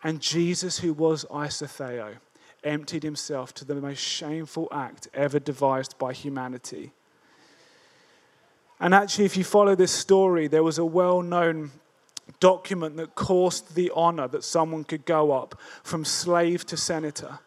And 0.02 0.20
Jesus, 0.20 0.80
who 0.80 0.92
was 0.92 1.24
Isotheo, 1.26 2.16
emptied 2.64 3.04
himself 3.04 3.54
to 3.54 3.64
the 3.64 3.76
most 3.76 4.00
shameful 4.00 4.66
act 4.72 5.06
ever 5.14 5.38
devised 5.38 5.96
by 5.98 6.12
humanity 6.12 6.94
and 8.80 8.94
actually, 8.94 9.24
if 9.24 9.36
you 9.36 9.44
follow 9.44 9.74
this 9.74 9.92
story, 9.92 10.46
there 10.46 10.62
was 10.62 10.78
a 10.78 10.84
well 10.84 11.22
known 11.22 11.72
document 12.40 12.96
that 12.96 13.14
caused 13.14 13.74
the 13.74 13.90
honor 13.94 14.28
that 14.28 14.44
someone 14.44 14.84
could 14.84 15.04
go 15.04 15.32
up 15.32 15.58
from 15.82 16.04
slave 16.04 16.64
to 16.66 16.76
senator. 16.76 17.40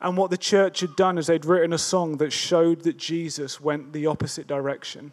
And 0.00 0.16
what 0.16 0.30
the 0.30 0.38
church 0.38 0.80
had 0.80 0.96
done 0.96 1.18
is 1.18 1.26
they'd 1.26 1.44
written 1.44 1.72
a 1.72 1.78
song 1.78 2.16
that 2.18 2.32
showed 2.32 2.82
that 2.82 2.96
Jesus 2.96 3.60
went 3.60 3.92
the 3.92 4.06
opposite 4.06 4.46
direction. 4.46 5.12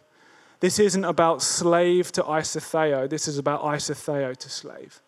This 0.60 0.78
isn't 0.78 1.04
about 1.04 1.42
slave 1.42 2.10
to 2.12 2.22
isotheo, 2.22 3.08
this 3.08 3.28
is 3.28 3.38
about 3.38 3.62
isotheo 3.62 4.36
to 4.36 4.50
slave. 4.50 5.00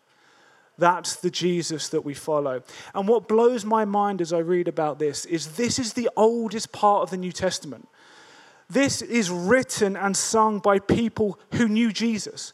That's 0.77 1.17
the 1.17 1.29
Jesus 1.29 1.89
that 1.89 2.05
we 2.05 2.13
follow. 2.13 2.63
And 2.95 3.07
what 3.07 3.27
blows 3.27 3.65
my 3.65 3.85
mind 3.85 4.21
as 4.21 4.33
I 4.33 4.39
read 4.39 4.67
about 4.67 4.97
this 4.97 5.25
is 5.25 5.55
this 5.55 5.77
is 5.77 5.93
the 5.93 6.09
oldest 6.15 6.71
part 6.71 7.03
of 7.03 7.11
the 7.11 7.17
New 7.17 7.31
Testament. 7.31 7.87
This 8.71 9.01
is 9.01 9.29
written 9.29 9.97
and 9.97 10.15
sung 10.15 10.59
by 10.59 10.79
people 10.79 11.37
who 11.53 11.67
knew 11.67 11.91
Jesus. 11.91 12.53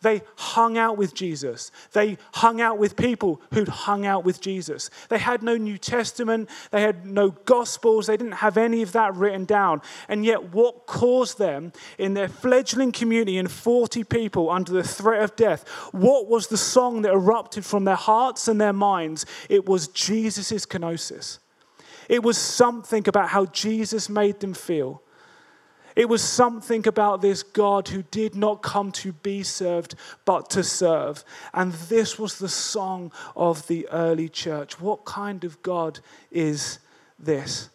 They 0.00 0.22
hung 0.36 0.78
out 0.78 0.96
with 0.96 1.12
Jesus. 1.12 1.72
They 1.92 2.18
hung 2.34 2.60
out 2.60 2.78
with 2.78 2.94
people 2.94 3.40
who'd 3.52 3.66
hung 3.66 4.06
out 4.06 4.24
with 4.24 4.40
Jesus. 4.40 4.90
They 5.08 5.18
had 5.18 5.42
no 5.42 5.56
New 5.56 5.76
Testament. 5.76 6.48
They 6.70 6.82
had 6.82 7.04
no 7.04 7.30
Gospels. 7.30 8.06
They 8.06 8.16
didn't 8.16 8.34
have 8.34 8.56
any 8.56 8.82
of 8.82 8.92
that 8.92 9.16
written 9.16 9.44
down. 9.44 9.82
And 10.08 10.24
yet, 10.24 10.54
what 10.54 10.86
caused 10.86 11.38
them 11.38 11.72
in 11.98 12.14
their 12.14 12.28
fledgling 12.28 12.92
community 12.92 13.36
in 13.36 13.48
40 13.48 14.04
people 14.04 14.48
under 14.48 14.70
the 14.70 14.84
threat 14.84 15.22
of 15.22 15.34
death? 15.34 15.66
What 15.90 16.28
was 16.28 16.46
the 16.46 16.56
song 16.56 17.02
that 17.02 17.12
erupted 17.12 17.64
from 17.64 17.84
their 17.84 17.96
hearts 17.96 18.46
and 18.46 18.60
their 18.60 18.72
minds? 18.72 19.26
It 19.48 19.66
was 19.66 19.88
Jesus' 19.88 20.64
kenosis. 20.64 21.40
It 22.08 22.22
was 22.22 22.38
something 22.38 23.08
about 23.08 23.30
how 23.30 23.46
Jesus 23.46 24.08
made 24.08 24.38
them 24.38 24.54
feel. 24.54 25.02
It 25.96 26.10
was 26.10 26.22
something 26.22 26.86
about 26.86 27.22
this 27.22 27.42
God 27.42 27.88
who 27.88 28.02
did 28.10 28.36
not 28.36 28.62
come 28.62 28.92
to 28.92 29.12
be 29.12 29.42
served, 29.42 29.94
but 30.26 30.50
to 30.50 30.62
serve. 30.62 31.24
And 31.54 31.72
this 31.72 32.18
was 32.18 32.38
the 32.38 32.50
song 32.50 33.10
of 33.34 33.66
the 33.66 33.88
early 33.88 34.28
church. 34.28 34.78
What 34.78 35.06
kind 35.06 35.42
of 35.42 35.62
God 35.62 36.00
is 36.30 36.80
this? 37.18 37.70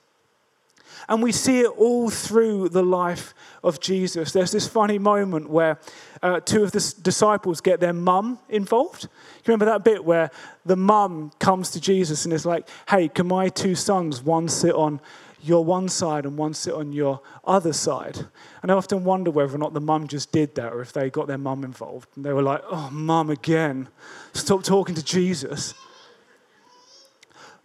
And 1.10 1.24
we 1.24 1.32
see 1.32 1.62
it 1.62 1.72
all 1.78 2.12
through 2.12 2.70
the 2.70 2.84
life 2.84 3.34
of 3.64 3.80
Jesus. 3.80 4.32
There's 4.32 4.52
this 4.52 4.68
funny 4.68 5.00
moment 5.00 5.50
where 5.50 5.80
uh, 6.22 6.42
two 6.42 6.64
of 6.64 6.72
the 6.72 6.94
disciples 7.02 7.60
get 7.60 7.80
their 7.80 7.94
mum 7.94 8.38
involved. 8.50 9.04
You 9.04 9.10
remember 9.48 9.66
that 9.66 9.84
bit 9.84 10.06
where 10.06 10.30
the 10.64 10.76
mum 10.76 11.32
comes 11.40 11.72
to 11.72 11.82
Jesus 11.82 12.26
and 12.26 12.34
is 12.34 12.46
like, 12.46 12.70
hey, 12.88 13.08
can 13.08 13.28
my 13.28 13.50
two 13.50 13.74
sons, 13.74 14.22
one 14.22 14.48
sit 14.48 14.76
on 14.76 15.02
your 15.44 15.64
one 15.64 15.90
side 15.90 16.26
and 16.26 16.38
one 16.38 16.54
sit 16.54 16.74
on 16.74 16.94
your 16.94 17.22
other 17.44 17.74
side. 17.74 18.18
And 18.62 18.72
I 18.72 18.76
often 18.76 19.04
wonder 19.04 19.32
whether 19.32 19.56
or 19.56 19.58
not 19.58 19.74
the 19.74 19.82
mum 19.82 20.08
just 20.08 20.32
did 20.32 20.56
that 20.56 20.74
or 20.74 20.82
if 20.82 20.94
they 20.94 21.10
got 21.10 21.28
their 21.28 21.38
mum 21.38 21.64
involved. 21.64 22.10
And 22.16 22.26
they 22.26 22.34
were 22.34 22.42
like, 22.42 22.62
oh, 22.70 22.90
mum 22.92 23.30
again, 23.30 23.90
stop 24.34 24.64
talking 24.64 24.96
to 24.96 25.04
Jesus. 25.04 25.74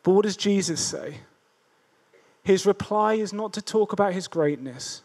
But 0.02 0.12
what 0.12 0.22
does 0.22 0.36
Jesus 0.36 0.80
say? 0.80 1.18
His 2.42 2.64
reply 2.64 3.14
is 3.14 3.32
not 3.32 3.52
to 3.54 3.62
talk 3.62 3.92
about 3.92 4.12
his 4.12 4.28
greatness, 4.28 5.02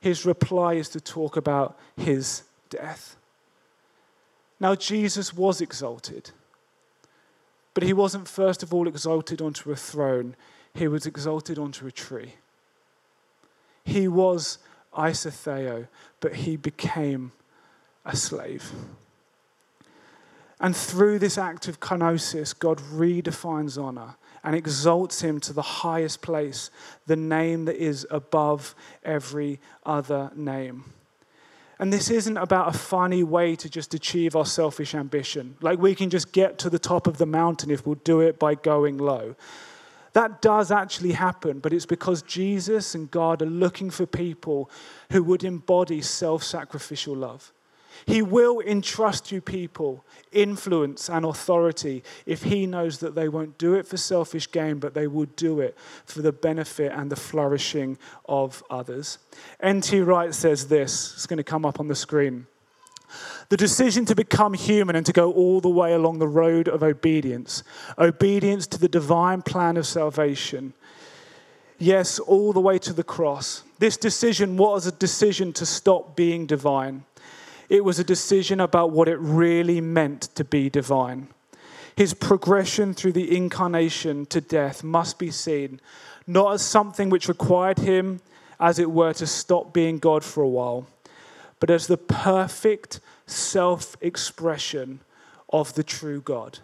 his 0.00 0.24
reply 0.24 0.74
is 0.74 0.88
to 0.90 1.00
talk 1.00 1.36
about 1.36 1.78
his 1.94 2.44
death. 2.70 3.16
Now, 4.58 4.74
Jesus 4.74 5.34
was 5.34 5.60
exalted, 5.60 6.30
but 7.74 7.82
he 7.82 7.92
wasn't 7.92 8.28
first 8.28 8.62
of 8.62 8.72
all 8.72 8.88
exalted 8.88 9.42
onto 9.42 9.70
a 9.70 9.76
throne 9.76 10.36
he 10.74 10.88
was 10.88 11.06
exalted 11.06 11.58
onto 11.58 11.86
a 11.86 11.92
tree. 11.92 12.34
He 13.84 14.08
was 14.08 14.58
isotheo, 14.96 15.88
but 16.20 16.36
he 16.36 16.56
became 16.56 17.32
a 18.04 18.16
slave. 18.16 18.72
And 20.60 20.76
through 20.76 21.18
this 21.18 21.38
act 21.38 21.68
of 21.68 21.80
kenosis, 21.80 22.56
God 22.58 22.78
redefines 22.78 23.82
honor 23.82 24.16
and 24.44 24.54
exalts 24.54 25.22
him 25.22 25.40
to 25.40 25.52
the 25.52 25.62
highest 25.62 26.22
place, 26.22 26.70
the 27.06 27.16
name 27.16 27.64
that 27.64 27.76
is 27.76 28.06
above 28.10 28.74
every 29.02 29.58
other 29.84 30.30
name. 30.34 30.84
And 31.78 31.90
this 31.90 32.10
isn't 32.10 32.36
about 32.36 32.74
a 32.74 32.78
funny 32.78 33.22
way 33.22 33.56
to 33.56 33.70
just 33.70 33.94
achieve 33.94 34.36
our 34.36 34.44
selfish 34.44 34.94
ambition. 34.94 35.56
Like 35.62 35.78
we 35.78 35.94
can 35.94 36.10
just 36.10 36.30
get 36.30 36.58
to 36.58 36.68
the 36.68 36.78
top 36.78 37.06
of 37.06 37.16
the 37.16 37.24
mountain 37.24 37.70
if 37.70 37.86
we'll 37.86 37.94
do 38.04 38.20
it 38.20 38.38
by 38.38 38.54
going 38.54 38.98
low. 38.98 39.34
That 40.12 40.42
does 40.42 40.70
actually 40.72 41.12
happen, 41.12 41.60
but 41.60 41.72
it's 41.72 41.86
because 41.86 42.22
Jesus 42.22 42.94
and 42.94 43.10
God 43.10 43.42
are 43.42 43.46
looking 43.46 43.90
for 43.90 44.06
people 44.06 44.70
who 45.12 45.22
would 45.22 45.44
embody 45.44 46.00
self 46.02 46.42
sacrificial 46.42 47.14
love. 47.14 47.52
He 48.06 48.22
will 48.22 48.60
entrust 48.60 49.30
you 49.30 49.40
people 49.40 50.04
influence 50.32 51.10
and 51.10 51.24
authority 51.24 52.02
if 52.24 52.44
he 52.44 52.66
knows 52.66 52.98
that 52.98 53.14
they 53.14 53.28
won't 53.28 53.58
do 53.58 53.74
it 53.74 53.86
for 53.86 53.96
selfish 53.96 54.50
gain, 54.50 54.78
but 54.78 54.94
they 54.94 55.06
will 55.06 55.26
do 55.36 55.60
it 55.60 55.76
for 56.04 56.22
the 56.22 56.32
benefit 56.32 56.92
and 56.92 57.10
the 57.10 57.16
flourishing 57.16 57.98
of 58.26 58.62
others. 58.70 59.18
N.T. 59.60 60.00
Wright 60.00 60.34
says 60.34 60.68
this, 60.68 61.12
it's 61.14 61.26
going 61.26 61.38
to 61.38 61.44
come 61.44 61.64
up 61.64 61.80
on 61.80 61.88
the 61.88 61.94
screen. 61.94 62.46
The 63.48 63.56
decision 63.56 64.04
to 64.06 64.14
become 64.14 64.54
human 64.54 64.96
and 64.96 65.04
to 65.06 65.12
go 65.12 65.32
all 65.32 65.60
the 65.60 65.68
way 65.68 65.92
along 65.92 66.18
the 66.18 66.28
road 66.28 66.68
of 66.68 66.82
obedience, 66.82 67.62
obedience 67.98 68.66
to 68.68 68.78
the 68.78 68.88
divine 68.88 69.42
plan 69.42 69.76
of 69.76 69.86
salvation. 69.86 70.72
Yes, 71.78 72.18
all 72.18 72.52
the 72.52 72.60
way 72.60 72.78
to 72.78 72.92
the 72.92 73.02
cross. 73.02 73.64
This 73.78 73.96
decision 73.96 74.56
was 74.56 74.86
a 74.86 74.92
decision 74.92 75.52
to 75.54 75.66
stop 75.66 76.14
being 76.14 76.46
divine. 76.46 77.04
It 77.68 77.84
was 77.84 77.98
a 77.98 78.04
decision 78.04 78.60
about 78.60 78.90
what 78.90 79.08
it 79.08 79.16
really 79.16 79.80
meant 79.80 80.22
to 80.34 80.44
be 80.44 80.68
divine. 80.68 81.28
His 81.96 82.14
progression 82.14 82.94
through 82.94 83.12
the 83.12 83.36
incarnation 83.36 84.26
to 84.26 84.40
death 84.40 84.84
must 84.84 85.18
be 85.18 85.30
seen 85.30 85.80
not 86.26 86.52
as 86.52 86.62
something 86.62 87.10
which 87.10 87.28
required 87.28 87.78
him, 87.78 88.20
as 88.60 88.78
it 88.78 88.90
were, 88.90 89.12
to 89.14 89.26
stop 89.26 89.72
being 89.72 89.98
God 89.98 90.22
for 90.22 90.42
a 90.42 90.48
while 90.48 90.86
but 91.60 91.70
as 91.70 91.86
the 91.86 91.98
perfect 91.98 93.00
self 93.26 93.96
expression 94.00 95.00
of 95.52 95.74
the 95.74 95.84
true 95.84 96.20
God. 96.20 96.58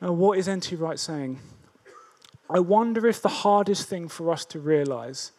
Now, 0.00 0.12
what 0.12 0.38
is 0.38 0.48
N.T. 0.48 0.76
Wright 0.76 0.98
saying? 0.98 1.40
I 2.48 2.60
wonder 2.60 3.06
if 3.06 3.22
the 3.22 3.28
hardest 3.28 3.88
thing 3.88 4.08
for 4.08 4.30
us 4.30 4.44
to 4.46 4.58
realize 4.58 5.32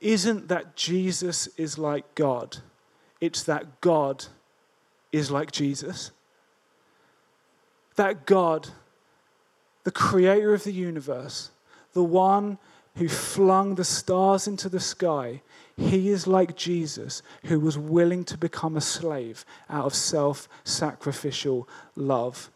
isn't 0.00 0.48
that 0.48 0.76
Jesus 0.76 1.48
is 1.56 1.78
like 1.78 2.14
God, 2.14 2.58
it's 3.20 3.42
that 3.44 3.80
God 3.80 4.26
is 5.12 5.30
like 5.30 5.52
Jesus. 5.52 6.10
That 7.96 8.24
God, 8.24 8.70
the 9.84 9.90
creator 9.90 10.54
of 10.54 10.64
the 10.64 10.72
universe, 10.72 11.50
the 11.92 12.02
one 12.02 12.58
who 12.96 13.08
flung 13.08 13.74
the 13.74 13.84
stars 13.84 14.46
into 14.46 14.68
the 14.68 14.80
sky, 14.80 15.42
he 15.76 16.10
is 16.10 16.26
like 16.26 16.56
Jesus, 16.56 17.22
who 17.44 17.58
was 17.58 17.78
willing 17.78 18.24
to 18.24 18.36
become 18.36 18.76
a 18.76 18.80
slave 18.80 19.44
out 19.70 19.86
of 19.86 19.94
self 19.94 20.48
sacrificial 20.64 21.68
love. 21.96 22.50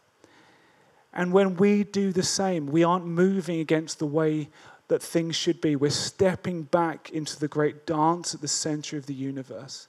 And 1.13 1.33
when 1.33 1.55
we 1.55 1.83
do 1.83 2.11
the 2.11 2.23
same, 2.23 2.67
we 2.67 2.83
aren't 2.83 3.05
moving 3.05 3.59
against 3.59 3.99
the 3.99 4.05
way 4.05 4.49
that 4.87 5.01
things 5.01 5.35
should 5.35 5.61
be. 5.61 5.75
We're 5.75 5.89
stepping 5.89 6.63
back 6.63 7.09
into 7.09 7.39
the 7.39 7.47
great 7.47 7.85
dance 7.85 8.35
at 8.35 8.41
the 8.41 8.47
center 8.47 8.97
of 8.97 9.07
the 9.07 9.13
universe. 9.13 9.87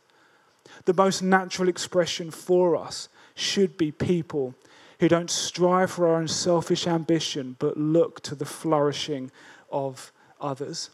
The 0.86 0.94
most 0.94 1.22
natural 1.22 1.68
expression 1.68 2.30
for 2.30 2.76
us 2.76 3.08
should 3.34 3.76
be 3.76 3.92
people 3.92 4.54
who 5.00 5.08
don't 5.08 5.30
strive 5.30 5.90
for 5.90 6.08
our 6.08 6.16
own 6.16 6.28
selfish 6.28 6.86
ambition, 6.86 7.56
but 7.58 7.76
look 7.76 8.20
to 8.22 8.34
the 8.34 8.44
flourishing 8.44 9.30
of 9.70 10.12
others. 10.40 10.90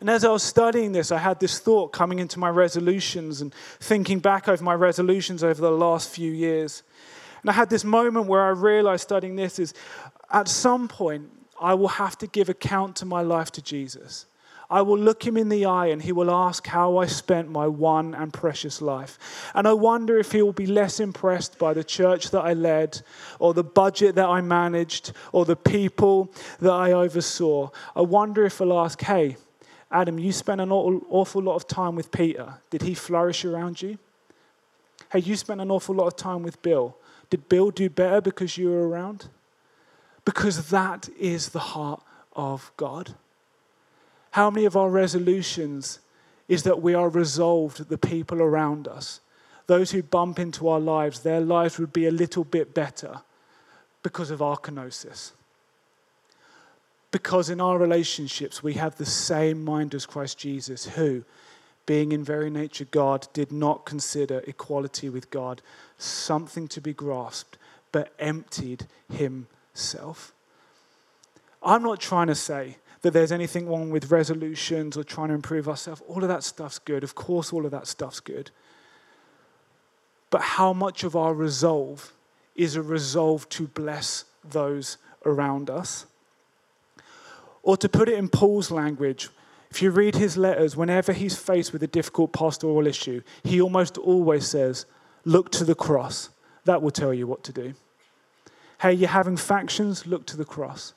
And 0.00 0.08
as 0.08 0.24
I 0.24 0.30
was 0.30 0.42
studying 0.42 0.92
this, 0.92 1.12
I 1.12 1.18
had 1.18 1.40
this 1.40 1.58
thought 1.58 1.92
coming 1.92 2.18
into 2.18 2.38
my 2.38 2.48
resolutions 2.48 3.42
and 3.42 3.54
thinking 3.80 4.18
back 4.18 4.48
over 4.48 4.64
my 4.64 4.74
resolutions 4.74 5.44
over 5.44 5.60
the 5.60 5.70
last 5.70 6.08
few 6.08 6.32
years. 6.32 6.82
And 7.42 7.50
I 7.50 7.52
had 7.52 7.68
this 7.68 7.84
moment 7.84 8.26
where 8.26 8.42
I 8.42 8.50
realized 8.50 9.02
studying 9.02 9.36
this 9.36 9.58
is 9.58 9.74
at 10.32 10.48
some 10.48 10.88
point, 10.88 11.30
I 11.60 11.74
will 11.74 11.88
have 11.88 12.16
to 12.18 12.26
give 12.26 12.48
account 12.48 12.96
to 12.96 13.04
my 13.04 13.20
life 13.20 13.52
to 13.52 13.62
Jesus. 13.62 14.26
I 14.70 14.82
will 14.82 14.98
look 14.98 15.26
him 15.26 15.36
in 15.36 15.48
the 15.48 15.66
eye 15.66 15.86
and 15.86 16.00
he 16.00 16.12
will 16.12 16.30
ask 16.30 16.66
how 16.66 16.98
I 16.98 17.06
spent 17.06 17.50
my 17.50 17.66
one 17.66 18.14
and 18.14 18.32
precious 18.32 18.80
life. 18.80 19.18
And 19.54 19.66
I 19.66 19.72
wonder 19.72 20.16
if 20.18 20.30
he 20.30 20.42
will 20.42 20.52
be 20.52 20.66
less 20.66 21.00
impressed 21.00 21.58
by 21.58 21.74
the 21.74 21.82
church 21.82 22.30
that 22.30 22.42
I 22.42 22.52
led, 22.52 23.02
or 23.40 23.52
the 23.52 23.64
budget 23.64 24.14
that 24.14 24.28
I 24.28 24.40
managed, 24.40 25.12
or 25.32 25.44
the 25.44 25.56
people 25.56 26.32
that 26.60 26.72
I 26.72 26.92
oversaw. 26.92 27.70
I 27.96 28.02
wonder 28.02 28.44
if 28.44 28.58
he'll 28.58 28.78
ask, 28.78 29.02
hey, 29.02 29.36
Adam, 29.92 30.18
you 30.18 30.32
spent 30.32 30.60
an 30.60 30.70
awful 30.70 31.42
lot 31.42 31.56
of 31.56 31.66
time 31.66 31.96
with 31.96 32.12
Peter. 32.12 32.54
Did 32.70 32.82
he 32.82 32.94
flourish 32.94 33.44
around 33.44 33.82
you? 33.82 33.98
Hey, 35.10 35.18
you 35.18 35.36
spent 35.36 35.60
an 35.60 35.70
awful 35.70 35.96
lot 35.96 36.06
of 36.06 36.16
time 36.16 36.42
with 36.42 36.62
Bill. 36.62 36.96
Did 37.28 37.48
Bill 37.48 37.70
do 37.70 37.90
better 37.90 38.20
because 38.20 38.56
you 38.56 38.68
were 38.70 38.88
around? 38.88 39.28
Because 40.24 40.70
that 40.70 41.08
is 41.18 41.48
the 41.48 41.58
heart 41.58 42.02
of 42.36 42.70
God. 42.76 43.14
How 44.32 44.50
many 44.50 44.64
of 44.64 44.76
our 44.76 44.90
resolutions 44.90 45.98
is 46.46 46.62
that 46.62 46.82
we 46.82 46.94
are 46.94 47.08
resolved 47.08 47.88
the 47.88 47.98
people 47.98 48.40
around 48.40 48.86
us, 48.86 49.20
those 49.66 49.90
who 49.90 50.02
bump 50.02 50.38
into 50.38 50.68
our 50.68 50.80
lives, 50.80 51.20
their 51.20 51.40
lives 51.40 51.78
would 51.78 51.92
be 51.92 52.06
a 52.06 52.12
little 52.12 52.44
bit 52.44 52.74
better 52.74 53.22
because 54.02 54.30
of 54.30 54.40
our 54.40 54.56
kenosis? 54.56 55.32
Because 57.10 57.50
in 57.50 57.60
our 57.60 57.78
relationships, 57.78 58.62
we 58.62 58.74
have 58.74 58.96
the 58.96 59.06
same 59.06 59.64
mind 59.64 59.94
as 59.94 60.06
Christ 60.06 60.38
Jesus, 60.38 60.86
who, 60.86 61.24
being 61.86 62.12
in 62.12 62.22
very 62.22 62.50
nature 62.50 62.84
God, 62.84 63.26
did 63.32 63.50
not 63.50 63.84
consider 63.84 64.42
equality 64.46 65.08
with 65.08 65.30
God 65.30 65.60
something 65.98 66.68
to 66.68 66.80
be 66.80 66.92
grasped, 66.92 67.58
but 67.90 68.12
emptied 68.18 68.86
himself. 69.12 70.32
I'm 71.62 71.82
not 71.82 72.00
trying 72.00 72.28
to 72.28 72.34
say 72.34 72.76
that 73.02 73.12
there's 73.12 73.32
anything 73.32 73.68
wrong 73.68 73.90
with 73.90 74.10
resolutions 74.10 74.96
or 74.96 75.04
trying 75.04 75.28
to 75.28 75.34
improve 75.34 75.68
ourselves. 75.68 76.02
All 76.06 76.22
of 76.22 76.28
that 76.28 76.44
stuff's 76.44 76.78
good. 76.78 77.02
Of 77.02 77.14
course, 77.14 77.52
all 77.52 77.64
of 77.64 77.70
that 77.72 77.86
stuff's 77.86 78.20
good. 78.20 78.50
But 80.30 80.42
how 80.42 80.72
much 80.72 81.02
of 81.02 81.16
our 81.16 81.34
resolve 81.34 82.12
is 82.54 82.76
a 82.76 82.82
resolve 82.82 83.48
to 83.50 83.66
bless 83.66 84.26
those 84.48 84.96
around 85.24 85.70
us? 85.70 86.06
Or 87.62 87.76
to 87.76 87.88
put 87.88 88.08
it 88.08 88.18
in 88.18 88.28
Paul's 88.28 88.70
language, 88.70 89.28
if 89.70 89.82
you 89.82 89.90
read 89.90 90.16
his 90.16 90.36
letters, 90.36 90.76
whenever 90.76 91.12
he's 91.12 91.36
faced 91.36 91.72
with 91.72 91.82
a 91.82 91.86
difficult 91.86 92.32
pastoral 92.32 92.86
issue, 92.86 93.22
he 93.44 93.60
almost 93.60 93.98
always 93.98 94.46
says, 94.46 94.86
Look 95.24 95.50
to 95.52 95.64
the 95.64 95.74
cross. 95.74 96.30
That 96.64 96.82
will 96.82 96.90
tell 96.90 97.14
you 97.14 97.26
what 97.26 97.44
to 97.44 97.52
do. 97.52 97.74
Hey, 98.80 98.94
you're 98.94 99.08
having 99.10 99.36
factions? 99.36 100.06
Look 100.06 100.26
to 100.26 100.36
the 100.36 100.44
cross. 100.44 100.94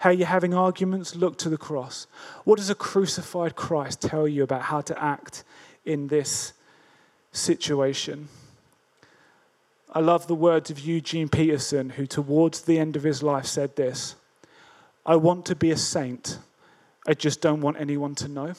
How 0.00 0.10
you're 0.10 0.26
having 0.26 0.52
arguments, 0.52 1.14
look 1.14 1.38
to 1.38 1.48
the 1.48 1.56
cross. 1.56 2.06
What 2.44 2.56
does 2.56 2.70
a 2.70 2.74
crucified 2.74 3.54
Christ 3.54 4.00
tell 4.02 4.26
you 4.26 4.42
about 4.42 4.62
how 4.62 4.80
to 4.82 5.02
act 5.02 5.44
in 5.84 6.08
this 6.08 6.52
situation? 7.30 8.28
I 9.94 10.00
love 10.00 10.26
the 10.26 10.34
words 10.34 10.70
of 10.70 10.80
Eugene 10.80 11.28
Peterson, 11.28 11.90
who 11.90 12.06
towards 12.06 12.62
the 12.62 12.78
end 12.78 12.96
of 12.96 13.02
his 13.02 13.22
life 13.22 13.46
said 13.46 13.76
this 13.76 14.16
I 15.04 15.16
want 15.16 15.46
to 15.46 15.56
be 15.56 15.70
a 15.70 15.76
saint, 15.76 16.38
I 17.06 17.14
just 17.14 17.40
don't 17.40 17.60
want 17.60 17.76
anyone 17.78 18.14
to 18.16 18.28
know. 18.28 18.54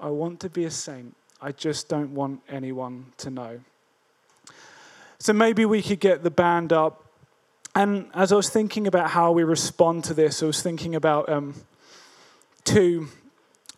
I 0.00 0.08
want 0.08 0.40
to 0.40 0.50
be 0.50 0.64
a 0.64 0.70
saint, 0.70 1.16
I 1.40 1.52
just 1.52 1.88
don't 1.88 2.14
want 2.14 2.40
anyone 2.48 3.12
to 3.18 3.30
know. 3.30 3.60
So 5.18 5.32
maybe 5.32 5.64
we 5.64 5.82
could 5.82 6.00
get 6.00 6.22
the 6.22 6.30
band 6.30 6.72
up 6.72 7.04
and 7.76 8.08
as 8.14 8.30
I 8.30 8.36
was 8.36 8.50
thinking 8.50 8.86
about 8.86 9.10
how 9.10 9.32
we 9.32 9.42
respond 9.42 10.04
to 10.04 10.14
this, 10.14 10.42
I 10.42 10.46
was 10.46 10.62
thinking 10.62 10.94
about 10.94 11.28
um, 11.28 11.54
two, 12.62 13.08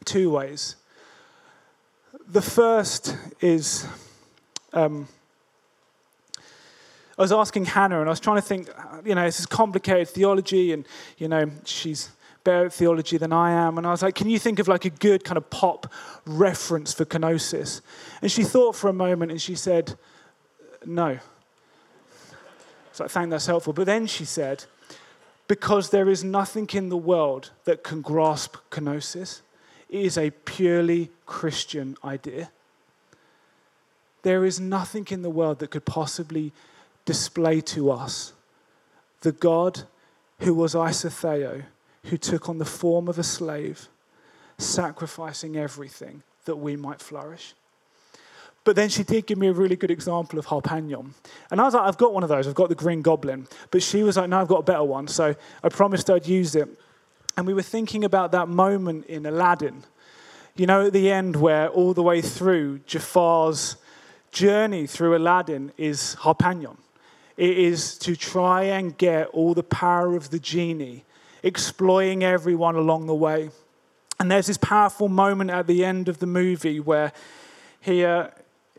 two 0.04 0.30
ways. 0.30 0.76
The 2.28 2.42
first 2.42 3.16
is 3.40 3.86
um, 4.74 5.08
I 7.18 7.22
was 7.22 7.32
asking 7.32 7.66
Hannah, 7.66 8.00
and 8.00 8.08
I 8.08 8.12
was 8.12 8.20
trying 8.20 8.36
to 8.36 8.42
think, 8.42 8.68
you 9.04 9.14
know, 9.14 9.24
this 9.24 9.40
is 9.40 9.46
complicated 9.46 10.08
theology, 10.08 10.72
and, 10.72 10.86
you 11.16 11.28
know, 11.28 11.50
she's 11.64 12.10
better 12.46 12.66
at 12.66 12.72
theology 12.72 13.18
than 13.18 13.32
I 13.32 13.50
am. 13.50 13.76
And 13.76 13.86
I 13.86 13.90
was 13.90 14.02
like, 14.02 14.14
can 14.14 14.30
you 14.30 14.38
think 14.38 14.60
of 14.60 14.68
like 14.68 14.84
a 14.84 14.90
good 14.90 15.24
kind 15.24 15.36
of 15.36 15.50
pop 15.50 15.92
reference 16.24 16.94
for 16.94 17.04
kenosis? 17.04 17.80
And 18.22 18.30
she 18.30 18.44
thought 18.44 18.76
for 18.76 18.88
a 18.88 18.92
moment 18.92 19.32
and 19.32 19.42
she 19.42 19.56
said, 19.56 19.98
no. 20.86 21.18
So 22.92 23.04
I 23.04 23.08
think 23.08 23.30
that's 23.30 23.46
helpful. 23.46 23.72
But 23.72 23.86
then 23.86 24.06
she 24.06 24.24
said, 24.24 24.64
because 25.48 25.90
there 25.90 26.08
is 26.08 26.22
nothing 26.22 26.68
in 26.72 26.88
the 26.88 26.96
world 26.96 27.50
that 27.64 27.82
can 27.82 28.00
grasp 28.00 28.56
kenosis, 28.70 29.40
it 29.88 30.04
is 30.04 30.16
a 30.16 30.30
purely 30.30 31.10
Christian 31.26 31.96
idea. 32.04 32.50
There 34.22 34.44
is 34.44 34.60
nothing 34.60 35.06
in 35.10 35.22
the 35.22 35.30
world 35.30 35.58
that 35.58 35.70
could 35.70 35.84
possibly 35.84 36.52
display 37.06 37.62
to 37.62 37.90
us 37.90 38.34
the 39.22 39.32
God 39.32 39.84
who 40.40 40.52
was 40.52 40.74
isotheo, 40.74 41.64
who 42.04 42.18
took 42.18 42.50
on 42.50 42.58
the 42.58 42.64
form 42.64 43.08
of 43.08 43.18
a 43.18 43.22
slave, 43.22 43.88
sacrificing 44.58 45.56
everything 45.56 46.22
that 46.44 46.56
we 46.56 46.76
might 46.76 47.00
flourish. 47.00 47.54
But 48.64 48.76
then 48.76 48.88
she 48.88 49.04
did 49.04 49.26
give 49.26 49.38
me 49.38 49.46
a 49.46 49.52
really 49.52 49.76
good 49.76 49.90
example 49.90 50.38
of 50.38 50.46
Harpagnon. 50.46 51.14
And 51.50 51.60
I 51.60 51.64
was 51.64 51.74
like, 51.74 51.84
I've 51.84 51.96
got 51.96 52.12
one 52.12 52.24
of 52.24 52.28
those, 52.28 52.48
I've 52.48 52.54
got 52.54 52.68
the 52.68 52.74
Green 52.74 53.00
Goblin. 53.00 53.46
But 53.70 53.82
she 53.82 54.02
was 54.02 54.16
like, 54.16 54.28
no, 54.28 54.40
I've 54.40 54.48
got 54.48 54.58
a 54.58 54.64
better 54.64 54.84
one. 54.84 55.06
So 55.06 55.34
I 55.62 55.68
promised 55.68 56.10
I'd 56.10 56.26
use 56.26 56.54
it. 56.56 56.68
And 57.36 57.46
we 57.46 57.54
were 57.54 57.62
thinking 57.62 58.04
about 58.04 58.32
that 58.32 58.48
moment 58.48 59.06
in 59.06 59.24
Aladdin. 59.24 59.84
You 60.56 60.66
know, 60.66 60.86
at 60.86 60.92
the 60.92 61.10
end, 61.10 61.36
where 61.36 61.68
all 61.68 61.94
the 61.94 62.02
way 62.02 62.20
through 62.20 62.80
Jafar's 62.86 63.76
journey 64.32 64.86
through 64.86 65.16
Aladdin 65.16 65.72
is 65.76 66.14
Harpagnon. 66.14 66.76
It 67.36 67.58
is 67.58 67.98
to 67.98 68.16
try 68.16 68.62
and 68.64 68.96
get 68.96 69.28
all 69.28 69.54
the 69.54 69.62
power 69.62 70.16
of 70.16 70.30
the 70.30 70.38
genie, 70.38 71.04
exploiting 71.42 72.24
everyone 72.24 72.76
along 72.76 73.06
the 73.06 73.14
way. 73.14 73.50
And 74.18 74.30
there's 74.30 74.46
this 74.46 74.56
powerful 74.56 75.08
moment 75.08 75.50
at 75.50 75.66
the 75.66 75.84
end 75.84 76.08
of 76.08 76.18
the 76.18 76.26
movie 76.26 76.80
where 76.80 77.12
he, 77.80 78.04
uh, 78.04 78.28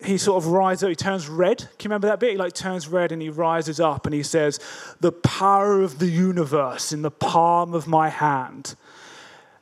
he 0.04 0.18
sort 0.18 0.44
of 0.44 0.50
rises 0.50 0.84
up, 0.84 0.90
he 0.90 0.96
turns 0.96 1.28
red. 1.28 1.60
Can 1.60 1.68
you 1.68 1.90
remember 1.90 2.08
that 2.08 2.20
bit? 2.20 2.32
He 2.32 2.38
like 2.38 2.54
turns 2.54 2.88
red 2.88 3.12
and 3.12 3.22
he 3.22 3.30
rises 3.30 3.80
up 3.80 4.06
and 4.08 4.16
he 4.16 4.24
says, 4.24 4.60
The 5.00 5.12
power 5.12 5.82
of 5.82 6.00
the 6.00 6.08
universe 6.08 6.92
in 6.92 7.04
the 7.04 7.12
palm 7.12 7.76
of 7.76 7.88
my 7.88 8.10
hand. 8.10 8.76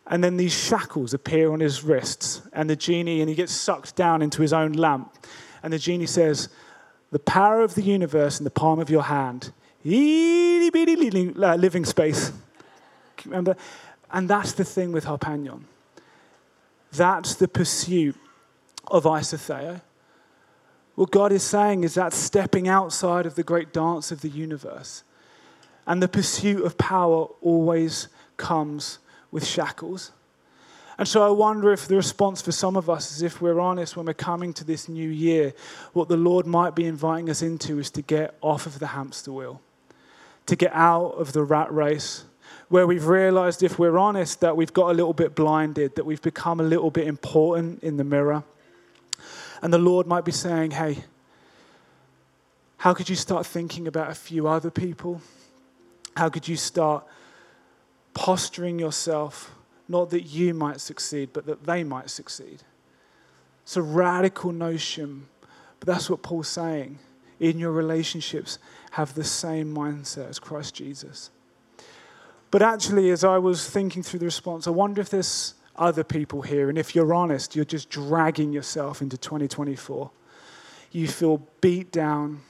And 0.07 0.23
then 0.23 0.37
these 0.37 0.53
shackles 0.53 1.13
appear 1.13 1.51
on 1.51 1.59
his 1.59 1.83
wrists, 1.83 2.41
and 2.53 2.69
the 2.69 2.75
genie, 2.75 3.21
and 3.21 3.29
he 3.29 3.35
gets 3.35 3.51
sucked 3.51 3.95
down 3.95 4.21
into 4.21 4.41
his 4.41 4.53
own 4.53 4.73
lamp. 4.73 5.17
And 5.63 5.73
the 5.73 5.79
genie 5.79 6.05
says, 6.05 6.49
The 7.11 7.19
power 7.19 7.61
of 7.61 7.75
the 7.75 7.81
universe 7.81 8.39
in 8.39 8.43
the 8.43 8.49
palm 8.49 8.79
of 8.79 8.89
your 8.89 9.03
hand. 9.03 9.51
Living 9.83 11.85
space. 11.85 12.31
Remember? 13.25 13.55
And 14.11 14.29
that's 14.29 14.53
the 14.53 14.63
thing 14.63 14.91
with 14.91 15.05
Harpagnon 15.05 15.65
That's 16.91 17.35
the 17.35 17.47
pursuit 17.47 18.15
of 18.87 19.03
isotheo. 19.03 19.81
What 20.95 21.11
God 21.11 21.31
is 21.31 21.43
saying 21.43 21.83
is 21.83 21.95
that 21.95 22.13
stepping 22.13 22.67
outside 22.67 23.25
of 23.25 23.35
the 23.35 23.43
great 23.43 23.73
dance 23.73 24.11
of 24.11 24.21
the 24.21 24.29
universe. 24.29 25.03
And 25.85 26.01
the 26.01 26.07
pursuit 26.07 26.63
of 26.63 26.77
power 26.77 27.27
always 27.41 28.07
comes 28.37 28.99
with 29.29 29.45
shackles. 29.45 30.11
And 30.97 31.07
so 31.07 31.23
I 31.23 31.29
wonder 31.29 31.73
if 31.73 31.87
the 31.87 31.97
response 31.97 32.41
for 32.41 32.53
some 32.53 32.77
of 32.77 32.89
us 32.89 33.11
is 33.11 33.21
if 33.21 33.41
we're 33.41 33.59
honest 33.59 33.97
when 33.97 34.05
we're 34.05 34.13
coming 34.13 34.53
to 34.53 34.63
this 34.63 34.87
new 34.87 35.09
year, 35.09 35.53
what 35.93 36.07
the 36.07 36.17
Lord 36.17 36.45
might 36.45 36.73
be 36.73 36.85
inviting 36.85 37.29
us 37.29 37.41
into 37.41 37.79
is 37.79 37.89
to 37.91 38.01
get 38.01 38.35
off 38.41 38.65
of 38.65 38.79
the 38.79 38.87
hamster 38.87 39.33
wheel, 39.33 39.61
to 40.45 40.55
get 40.55 40.71
out 40.73 41.11
of 41.17 41.33
the 41.33 41.43
rat 41.43 41.73
race, 41.73 42.23
where 42.69 42.87
we've 42.87 43.07
realized, 43.07 43.61
if 43.61 43.77
we're 43.77 43.97
honest, 43.97 44.39
that 44.41 44.55
we've 44.55 44.73
got 44.73 44.89
a 44.89 44.93
little 44.93 45.13
bit 45.13 45.35
blinded, 45.35 45.95
that 45.95 46.05
we've 46.05 46.21
become 46.21 46.59
a 46.59 46.63
little 46.63 46.91
bit 46.91 47.07
important 47.07 47.83
in 47.83 47.97
the 47.97 48.03
mirror. 48.03 48.43
And 49.61 49.73
the 49.73 49.77
Lord 49.77 50.07
might 50.07 50.25
be 50.25 50.31
saying, 50.31 50.71
hey, 50.71 51.03
how 52.77 52.93
could 52.93 53.09
you 53.09 53.15
start 53.15 53.45
thinking 53.45 53.87
about 53.87 54.11
a 54.11 54.15
few 54.15 54.47
other 54.47 54.69
people? 54.69 55.21
How 56.15 56.29
could 56.29 56.47
you 56.47 56.55
start 56.55 57.03
posturing 58.13 58.79
yourself, 58.79 59.54
not 59.87 60.09
that 60.09 60.23
you 60.23 60.53
might 60.53 60.81
succeed, 60.81 61.29
but 61.33 61.45
that 61.45 61.65
they 61.65 61.83
might 61.83 62.09
succeed? 62.09 62.63
It's 63.63 63.77
a 63.77 63.81
radical 63.81 64.51
notion, 64.51 65.27
but 65.79 65.87
that's 65.87 66.09
what 66.09 66.21
Paul's 66.21 66.47
saying. 66.47 66.99
In 67.39 67.59
your 67.59 67.71
relationships, 67.71 68.59
have 68.91 69.13
the 69.13 69.23
same 69.23 69.73
mindset 69.73 70.29
as 70.29 70.39
Christ 70.39 70.75
Jesus. 70.75 71.31
But 72.51 72.61
actually, 72.61 73.09
as 73.09 73.23
I 73.23 73.37
was 73.37 73.69
thinking 73.69 74.03
through 74.03 74.19
the 74.19 74.25
response, 74.25 74.67
I 74.67 74.69
wonder 74.69 75.01
if 75.01 75.09
there's 75.09 75.55
other 75.75 76.03
people 76.03 76.41
here, 76.41 76.69
and 76.69 76.77
if 76.77 76.95
you're 76.95 77.13
honest, 77.13 77.55
you're 77.55 77.65
just 77.65 77.89
dragging 77.89 78.53
yourself 78.53 79.01
into 79.01 79.17
2024. 79.17 80.09
You 80.91 81.07
feel 81.07 81.45
beat 81.59 81.91
down, 81.91 82.41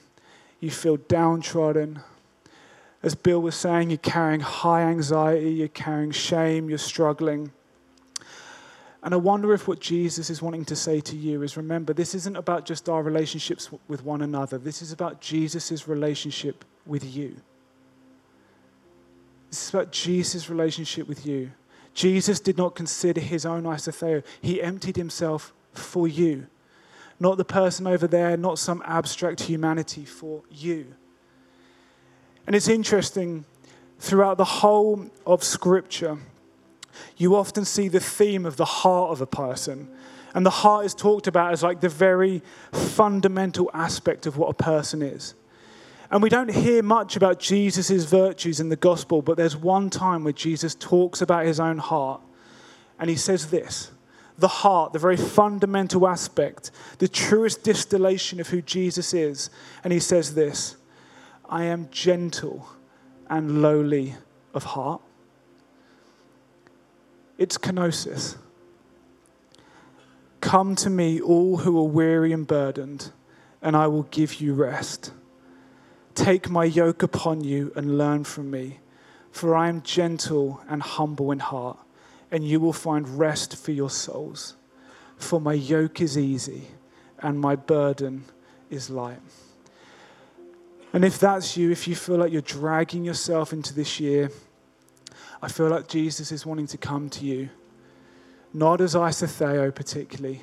you 0.60 0.70
feel 0.70 0.96
downtrodden. 0.96 2.00
As 3.02 3.14
Bill 3.14 3.40
was 3.40 3.54
saying, 3.54 3.90
you're 3.90 3.98
carrying 3.98 4.40
high 4.40 4.82
anxiety, 4.82 5.50
you're 5.50 5.68
carrying 5.68 6.10
shame, 6.10 6.68
you're 6.68 6.78
struggling. 6.78 7.52
And 9.02 9.14
I 9.14 9.18
wonder 9.18 9.52
if 9.54 9.68
what 9.68 9.78
Jesus 9.78 10.30
is 10.30 10.42
wanting 10.42 10.64
to 10.64 10.74
say 10.74 11.00
to 11.00 11.16
you 11.16 11.42
is 11.42 11.56
remember, 11.56 11.92
this 11.92 12.14
isn't 12.14 12.36
about 12.36 12.66
just 12.66 12.88
our 12.88 13.02
relationships 13.02 13.70
with 13.86 14.04
one 14.04 14.22
another, 14.22 14.58
this 14.58 14.82
is 14.82 14.90
about 14.90 15.20
Jesus' 15.20 15.86
relationship 15.86 16.64
with 16.84 17.04
you. 17.04 17.36
This 19.50 19.68
is 19.68 19.74
about 19.74 19.92
Jesus' 19.92 20.50
relationship 20.50 21.06
with 21.06 21.24
you. 21.24 21.52
Jesus 21.94 22.40
did 22.40 22.58
not 22.58 22.74
consider 22.74 23.20
his 23.20 23.46
own 23.46 23.62
isotheo. 23.62 24.24
He 24.40 24.60
emptied 24.60 24.96
himself 24.96 25.52
for 25.72 26.08
you. 26.08 26.46
Not 27.18 27.38
the 27.38 27.44
person 27.44 27.86
over 27.86 28.06
there, 28.06 28.36
not 28.36 28.58
some 28.58 28.82
abstract 28.84 29.40
humanity, 29.40 30.04
for 30.04 30.42
you. 30.50 30.94
And 32.46 32.54
it's 32.54 32.68
interesting, 32.68 33.44
throughout 33.98 34.38
the 34.38 34.44
whole 34.44 35.06
of 35.26 35.42
Scripture, 35.42 36.18
you 37.16 37.34
often 37.34 37.64
see 37.64 37.88
the 37.88 38.00
theme 38.00 38.46
of 38.46 38.56
the 38.56 38.64
heart 38.64 39.10
of 39.10 39.20
a 39.20 39.26
person. 39.26 39.88
And 40.34 40.44
the 40.44 40.50
heart 40.50 40.86
is 40.86 40.94
talked 40.94 41.26
about 41.26 41.52
as 41.52 41.62
like 41.62 41.80
the 41.80 41.88
very 41.88 42.42
fundamental 42.72 43.70
aspect 43.74 44.26
of 44.26 44.36
what 44.36 44.50
a 44.50 44.54
person 44.54 45.02
is. 45.02 45.34
And 46.10 46.22
we 46.22 46.28
don't 46.28 46.50
hear 46.50 46.82
much 46.82 47.16
about 47.16 47.40
Jesus' 47.40 48.04
virtues 48.04 48.60
in 48.60 48.68
the 48.68 48.76
gospel, 48.76 49.22
but 49.22 49.36
there's 49.36 49.56
one 49.56 49.90
time 49.90 50.22
where 50.22 50.32
Jesus 50.32 50.74
talks 50.74 51.20
about 51.20 51.46
his 51.46 51.58
own 51.58 51.78
heart. 51.78 52.20
And 52.98 53.10
he 53.10 53.16
says 53.16 53.50
this 53.50 53.90
the 54.38 54.48
heart, 54.48 54.92
the 54.92 54.98
very 54.98 55.16
fundamental 55.16 56.06
aspect, 56.06 56.70
the 56.98 57.08
truest 57.08 57.62
distillation 57.62 58.38
of 58.38 58.48
who 58.48 58.60
Jesus 58.60 59.14
is. 59.14 59.50
And 59.82 59.92
he 59.92 60.00
says 60.00 60.34
this 60.34 60.76
I 61.48 61.64
am 61.64 61.88
gentle 61.90 62.68
and 63.28 63.62
lowly 63.62 64.14
of 64.54 64.64
heart. 64.64 65.00
It's 67.38 67.58
kenosis. 67.58 68.36
Come 70.40 70.74
to 70.76 70.90
me, 70.90 71.20
all 71.20 71.58
who 71.58 71.78
are 71.78 71.88
weary 71.88 72.32
and 72.32 72.46
burdened, 72.46 73.10
and 73.60 73.76
I 73.76 73.86
will 73.88 74.04
give 74.04 74.40
you 74.40 74.54
rest. 74.54 75.12
Take 76.14 76.48
my 76.48 76.64
yoke 76.64 77.02
upon 77.02 77.42
you 77.42 77.72
and 77.76 77.98
learn 77.98 78.24
from 78.24 78.50
me, 78.50 78.78
for 79.30 79.54
I 79.54 79.68
am 79.68 79.82
gentle 79.82 80.62
and 80.68 80.82
humble 80.82 81.30
in 81.30 81.40
heart, 81.40 81.78
and 82.30 82.46
you 82.46 82.60
will 82.60 82.72
find 82.72 83.18
rest 83.18 83.56
for 83.56 83.72
your 83.72 83.90
souls. 83.90 84.56
For 85.16 85.40
my 85.40 85.54
yoke 85.54 86.00
is 86.00 86.16
easy 86.16 86.68
and 87.18 87.40
my 87.40 87.56
burden 87.56 88.24
is 88.70 88.90
light. 88.90 89.20
And 90.96 91.04
if 91.04 91.18
that's 91.18 91.58
you, 91.58 91.70
if 91.70 91.86
you 91.86 91.94
feel 91.94 92.16
like 92.16 92.32
you're 92.32 92.40
dragging 92.40 93.04
yourself 93.04 93.52
into 93.52 93.74
this 93.74 94.00
year, 94.00 94.30
I 95.42 95.48
feel 95.48 95.68
like 95.68 95.88
Jesus 95.88 96.32
is 96.32 96.46
wanting 96.46 96.68
to 96.68 96.78
come 96.78 97.10
to 97.10 97.26
you, 97.26 97.50
not 98.54 98.80
as 98.80 98.94
isotheo 98.94 99.74
particularly, 99.74 100.40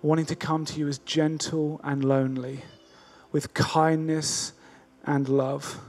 wanting 0.00 0.24
to 0.24 0.34
come 0.34 0.64
to 0.64 0.78
you 0.78 0.88
as 0.88 1.00
gentle 1.00 1.82
and 1.84 2.02
lonely 2.02 2.62
with 3.30 3.52
kindness 3.52 4.54
and 5.04 5.28
love. 5.28 5.80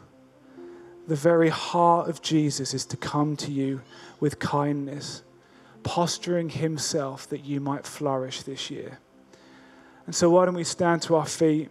The 1.07 1.15
very 1.15 1.47
heart 1.47 2.09
of 2.09 2.21
Jesus 2.21 2.73
is 2.73 2.85
to 2.87 2.97
come 2.97 3.37
to 3.37 3.49
you 3.49 3.81
with 4.19 4.39
kindness, 4.39 5.23
posturing 5.83 6.49
himself 6.49 7.29
that 7.29 7.45
you 7.45 7.61
might 7.61 7.85
flourish 7.85 8.41
this 8.41 8.69
year. 8.69 8.99
And 10.05 10.13
so, 10.13 10.29
why 10.31 10.43
don't 10.43 10.53
we 10.53 10.65
stand 10.65 11.01
to 11.03 11.15
our 11.15 11.25
feet? 11.25 11.69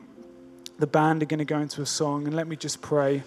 The 0.76 0.87
band 0.88 1.22
are 1.22 1.26
going 1.26 1.38
to 1.38 1.44
go 1.44 1.60
into 1.60 1.82
a 1.82 1.87
song, 1.87 2.26
and 2.26 2.34
let 2.34 2.46
me 2.46 2.56
just 2.56 2.82
pray. 2.82 3.22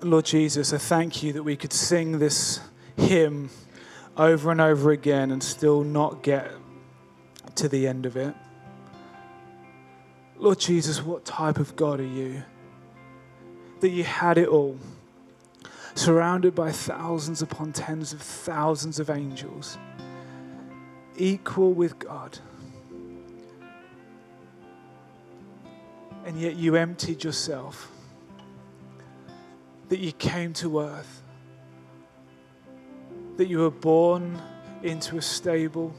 Lord 0.00 0.24
Jesus, 0.24 0.72
I 0.72 0.78
thank 0.78 1.22
you 1.22 1.34
that 1.34 1.42
we 1.42 1.54
could 1.54 1.72
sing 1.72 2.18
this 2.18 2.60
hymn 2.96 3.50
over 4.16 4.50
and 4.50 4.60
over 4.60 4.90
again 4.90 5.30
and 5.30 5.42
still 5.42 5.82
not 5.82 6.22
get 6.22 6.50
to 7.58 7.68
the 7.68 7.86
end 7.86 8.06
of 8.06 8.16
it. 8.16 8.34
Lord 10.36 10.60
Jesus, 10.60 11.02
what 11.02 11.24
type 11.24 11.58
of 11.58 11.74
God 11.74 11.98
are 11.98 12.04
you? 12.04 12.44
That 13.80 13.88
you 13.88 14.04
had 14.04 14.38
it 14.38 14.48
all, 14.48 14.78
surrounded 15.94 16.54
by 16.54 16.70
thousands 16.70 17.42
upon 17.42 17.72
tens 17.72 18.12
of 18.12 18.22
thousands 18.22 19.00
of 19.00 19.10
angels, 19.10 19.76
equal 21.16 21.72
with 21.72 21.98
God. 21.98 22.38
And 26.24 26.38
yet 26.40 26.54
you 26.56 26.76
emptied 26.76 27.24
yourself 27.24 27.90
that 29.88 29.98
you 29.98 30.12
came 30.12 30.52
to 30.52 30.80
earth, 30.80 31.22
that 33.36 33.48
you 33.48 33.58
were 33.58 33.70
born 33.70 34.40
into 34.82 35.16
a 35.16 35.22
stable. 35.22 35.92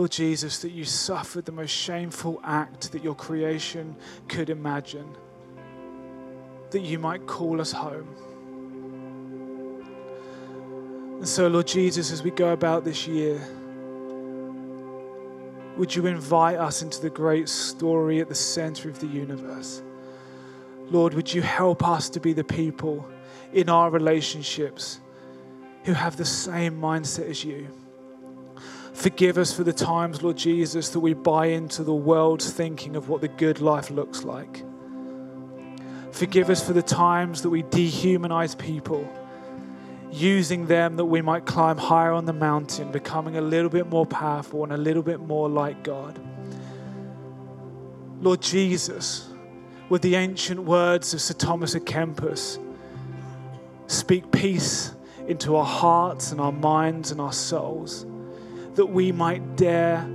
Lord 0.00 0.12
Jesus, 0.12 0.60
that 0.60 0.70
you 0.70 0.86
suffered 0.86 1.44
the 1.44 1.52
most 1.52 1.68
shameful 1.68 2.40
act 2.42 2.90
that 2.92 3.04
your 3.04 3.14
creation 3.14 3.94
could 4.28 4.48
imagine, 4.48 5.14
that 6.70 6.80
you 6.80 6.98
might 6.98 7.26
call 7.26 7.60
us 7.60 7.70
home. 7.70 8.08
And 11.18 11.28
so, 11.28 11.48
Lord 11.48 11.66
Jesus, 11.66 12.12
as 12.12 12.22
we 12.22 12.30
go 12.30 12.54
about 12.54 12.82
this 12.82 13.06
year, 13.06 13.46
would 15.76 15.94
you 15.94 16.06
invite 16.06 16.56
us 16.56 16.80
into 16.80 17.02
the 17.02 17.10
great 17.10 17.46
story 17.46 18.20
at 18.20 18.30
the 18.30 18.34
center 18.34 18.88
of 18.88 19.00
the 19.00 19.06
universe? 19.06 19.82
Lord, 20.88 21.12
would 21.12 21.30
you 21.30 21.42
help 21.42 21.86
us 21.86 22.08
to 22.08 22.20
be 22.20 22.32
the 22.32 22.42
people 22.42 23.06
in 23.52 23.68
our 23.68 23.90
relationships 23.90 24.98
who 25.84 25.92
have 25.92 26.16
the 26.16 26.24
same 26.24 26.80
mindset 26.80 27.28
as 27.28 27.44
you? 27.44 27.68
Forgive 28.92 29.38
us 29.38 29.52
for 29.52 29.64
the 29.64 29.72
times, 29.72 30.22
Lord 30.22 30.36
Jesus, 30.36 30.90
that 30.90 31.00
we 31.00 31.14
buy 31.14 31.46
into 31.46 31.82
the 31.84 31.94
world's 31.94 32.52
thinking 32.52 32.96
of 32.96 33.08
what 33.08 33.20
the 33.20 33.28
good 33.28 33.60
life 33.60 33.90
looks 33.90 34.24
like. 34.24 34.64
Forgive 36.12 36.50
us 36.50 36.64
for 36.66 36.72
the 36.72 36.82
times 36.82 37.42
that 37.42 37.50
we 37.50 37.62
dehumanize 37.62 38.58
people 38.58 39.08
using 40.12 40.66
them 40.66 40.96
that 40.96 41.04
we 41.04 41.22
might 41.22 41.46
climb 41.46 41.78
higher 41.78 42.12
on 42.12 42.24
the 42.24 42.32
mountain, 42.32 42.90
becoming 42.90 43.36
a 43.36 43.40
little 43.40 43.70
bit 43.70 43.88
more 43.88 44.06
powerful 44.06 44.64
and 44.64 44.72
a 44.72 44.76
little 44.76 45.02
bit 45.02 45.20
more 45.20 45.48
like 45.48 45.82
God. 45.82 46.18
Lord 48.20 48.42
Jesus, 48.42 49.28
with 49.88 50.02
the 50.02 50.16
ancient 50.16 50.60
words 50.60 51.14
of 51.14 51.20
Sir 51.20 51.34
Thomas 51.34 51.74
à 51.74 51.80
Kempis 51.80 52.58
speak 53.86 54.30
peace 54.30 54.94
into 55.26 55.56
our 55.56 55.64
hearts 55.64 56.32
and 56.32 56.40
our 56.40 56.52
minds 56.52 57.10
and 57.10 57.20
our 57.20 57.32
souls, 57.32 58.04
that 58.74 58.86
we 58.86 59.12
might 59.12 59.56
dare 59.56 60.08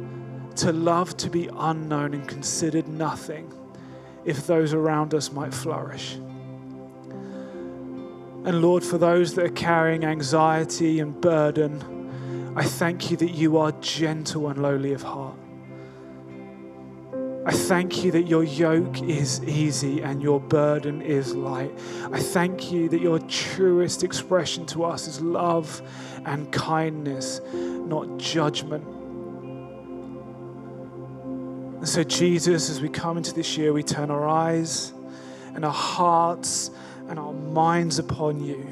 to 0.58 0.72
love 0.72 1.16
to 1.18 1.30
be 1.30 1.50
unknown 1.58 2.14
and 2.14 2.28
considered 2.28 2.88
nothing 2.88 3.52
if 4.24 4.48
those 4.48 4.74
around 4.74 5.14
us 5.14 5.32
might 5.32 5.54
flourish. 5.54 6.18
And 8.46 8.62
Lord, 8.62 8.84
for 8.84 8.98
those 8.98 9.34
that 9.36 9.46
are 9.46 9.50
carrying 9.50 10.06
anxiety 10.06 11.00
and 11.00 11.20
burden, 11.20 12.54
I 12.56 12.64
thank 12.64 13.12
you 13.12 13.18
that 13.18 13.32
you 13.32 13.58
are 13.58 13.72
gentle 13.74 14.48
and 14.50 14.62
lowly 14.62 14.94
of 14.94 15.02
heart. 15.02 15.36
I 17.48 17.52
thank 17.52 18.04
you 18.04 18.12
that 18.12 18.24
your 18.24 18.44
yoke 18.44 19.04
is 19.04 19.44
easy 19.44 20.02
and 20.02 20.22
your 20.22 20.40
burden 20.40 21.02
is 21.02 21.36
light. 21.36 21.72
I 22.12 22.20
thank 22.20 22.72
you 22.72 22.90
that 22.90 23.02
your 23.02 23.20
truest 23.20 24.04
expression 24.04 24.66
to 24.68 24.84
us 24.84 25.08
is 25.08 25.22
love 25.22 25.82
and 26.26 26.52
kindness, 26.52 27.42
not 27.86 28.18
judgment. 28.18 28.86
And 31.78 31.88
so, 31.88 32.04
Jesus, 32.04 32.70
as 32.70 32.82
we 32.82 32.90
come 32.90 33.18
into 33.18 33.34
this 33.34 33.58
year, 33.58 33.72
we 33.74 33.84
turn 33.84 34.10
our 34.10 34.28
eyes 34.28 34.94
and 35.54 35.64
our 35.64 35.72
hearts 35.72 36.72
and 37.08 37.20
our 37.20 37.34
minds 37.34 38.00
upon 38.00 38.44
you. 38.44 38.66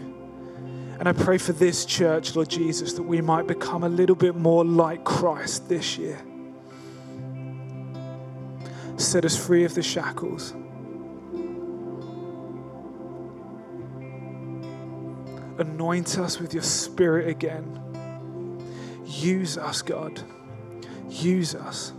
And 0.99 1.07
I 1.07 1.13
pray 1.13 1.37
for 1.37 1.53
this 1.53 1.85
church, 1.85 2.35
Lord 2.35 2.49
Jesus, 2.49 2.93
that 2.93 3.03
we 3.03 3.21
might 3.21 3.47
become 3.47 3.83
a 3.83 3.89
little 3.89 4.15
bit 4.15 4.35
more 4.35 4.63
like 4.65 5.03
Christ 5.03 5.69
this 5.69 5.97
year 5.97 6.21
set 9.03 9.25
us 9.25 9.35
free 9.35 9.63
of 9.63 9.75
the 9.75 9.83
shackles. 9.83 10.53
Anoint 15.59 16.17
us 16.17 16.39
with 16.39 16.53
your 16.53 16.63
spirit 16.63 17.27
again. 17.27 17.92
Use 19.05 19.57
us, 19.57 19.81
God. 19.81 20.21
Use 21.09 21.55
us 21.55 21.93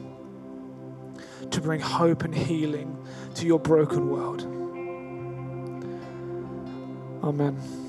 to 1.51 1.61
bring 1.61 1.81
hope 1.81 2.25
and 2.25 2.35
healing 2.35 2.97
to 3.35 3.47
your 3.47 3.59
broken 3.59 4.09
world. 4.11 4.43
Amen. 7.23 7.84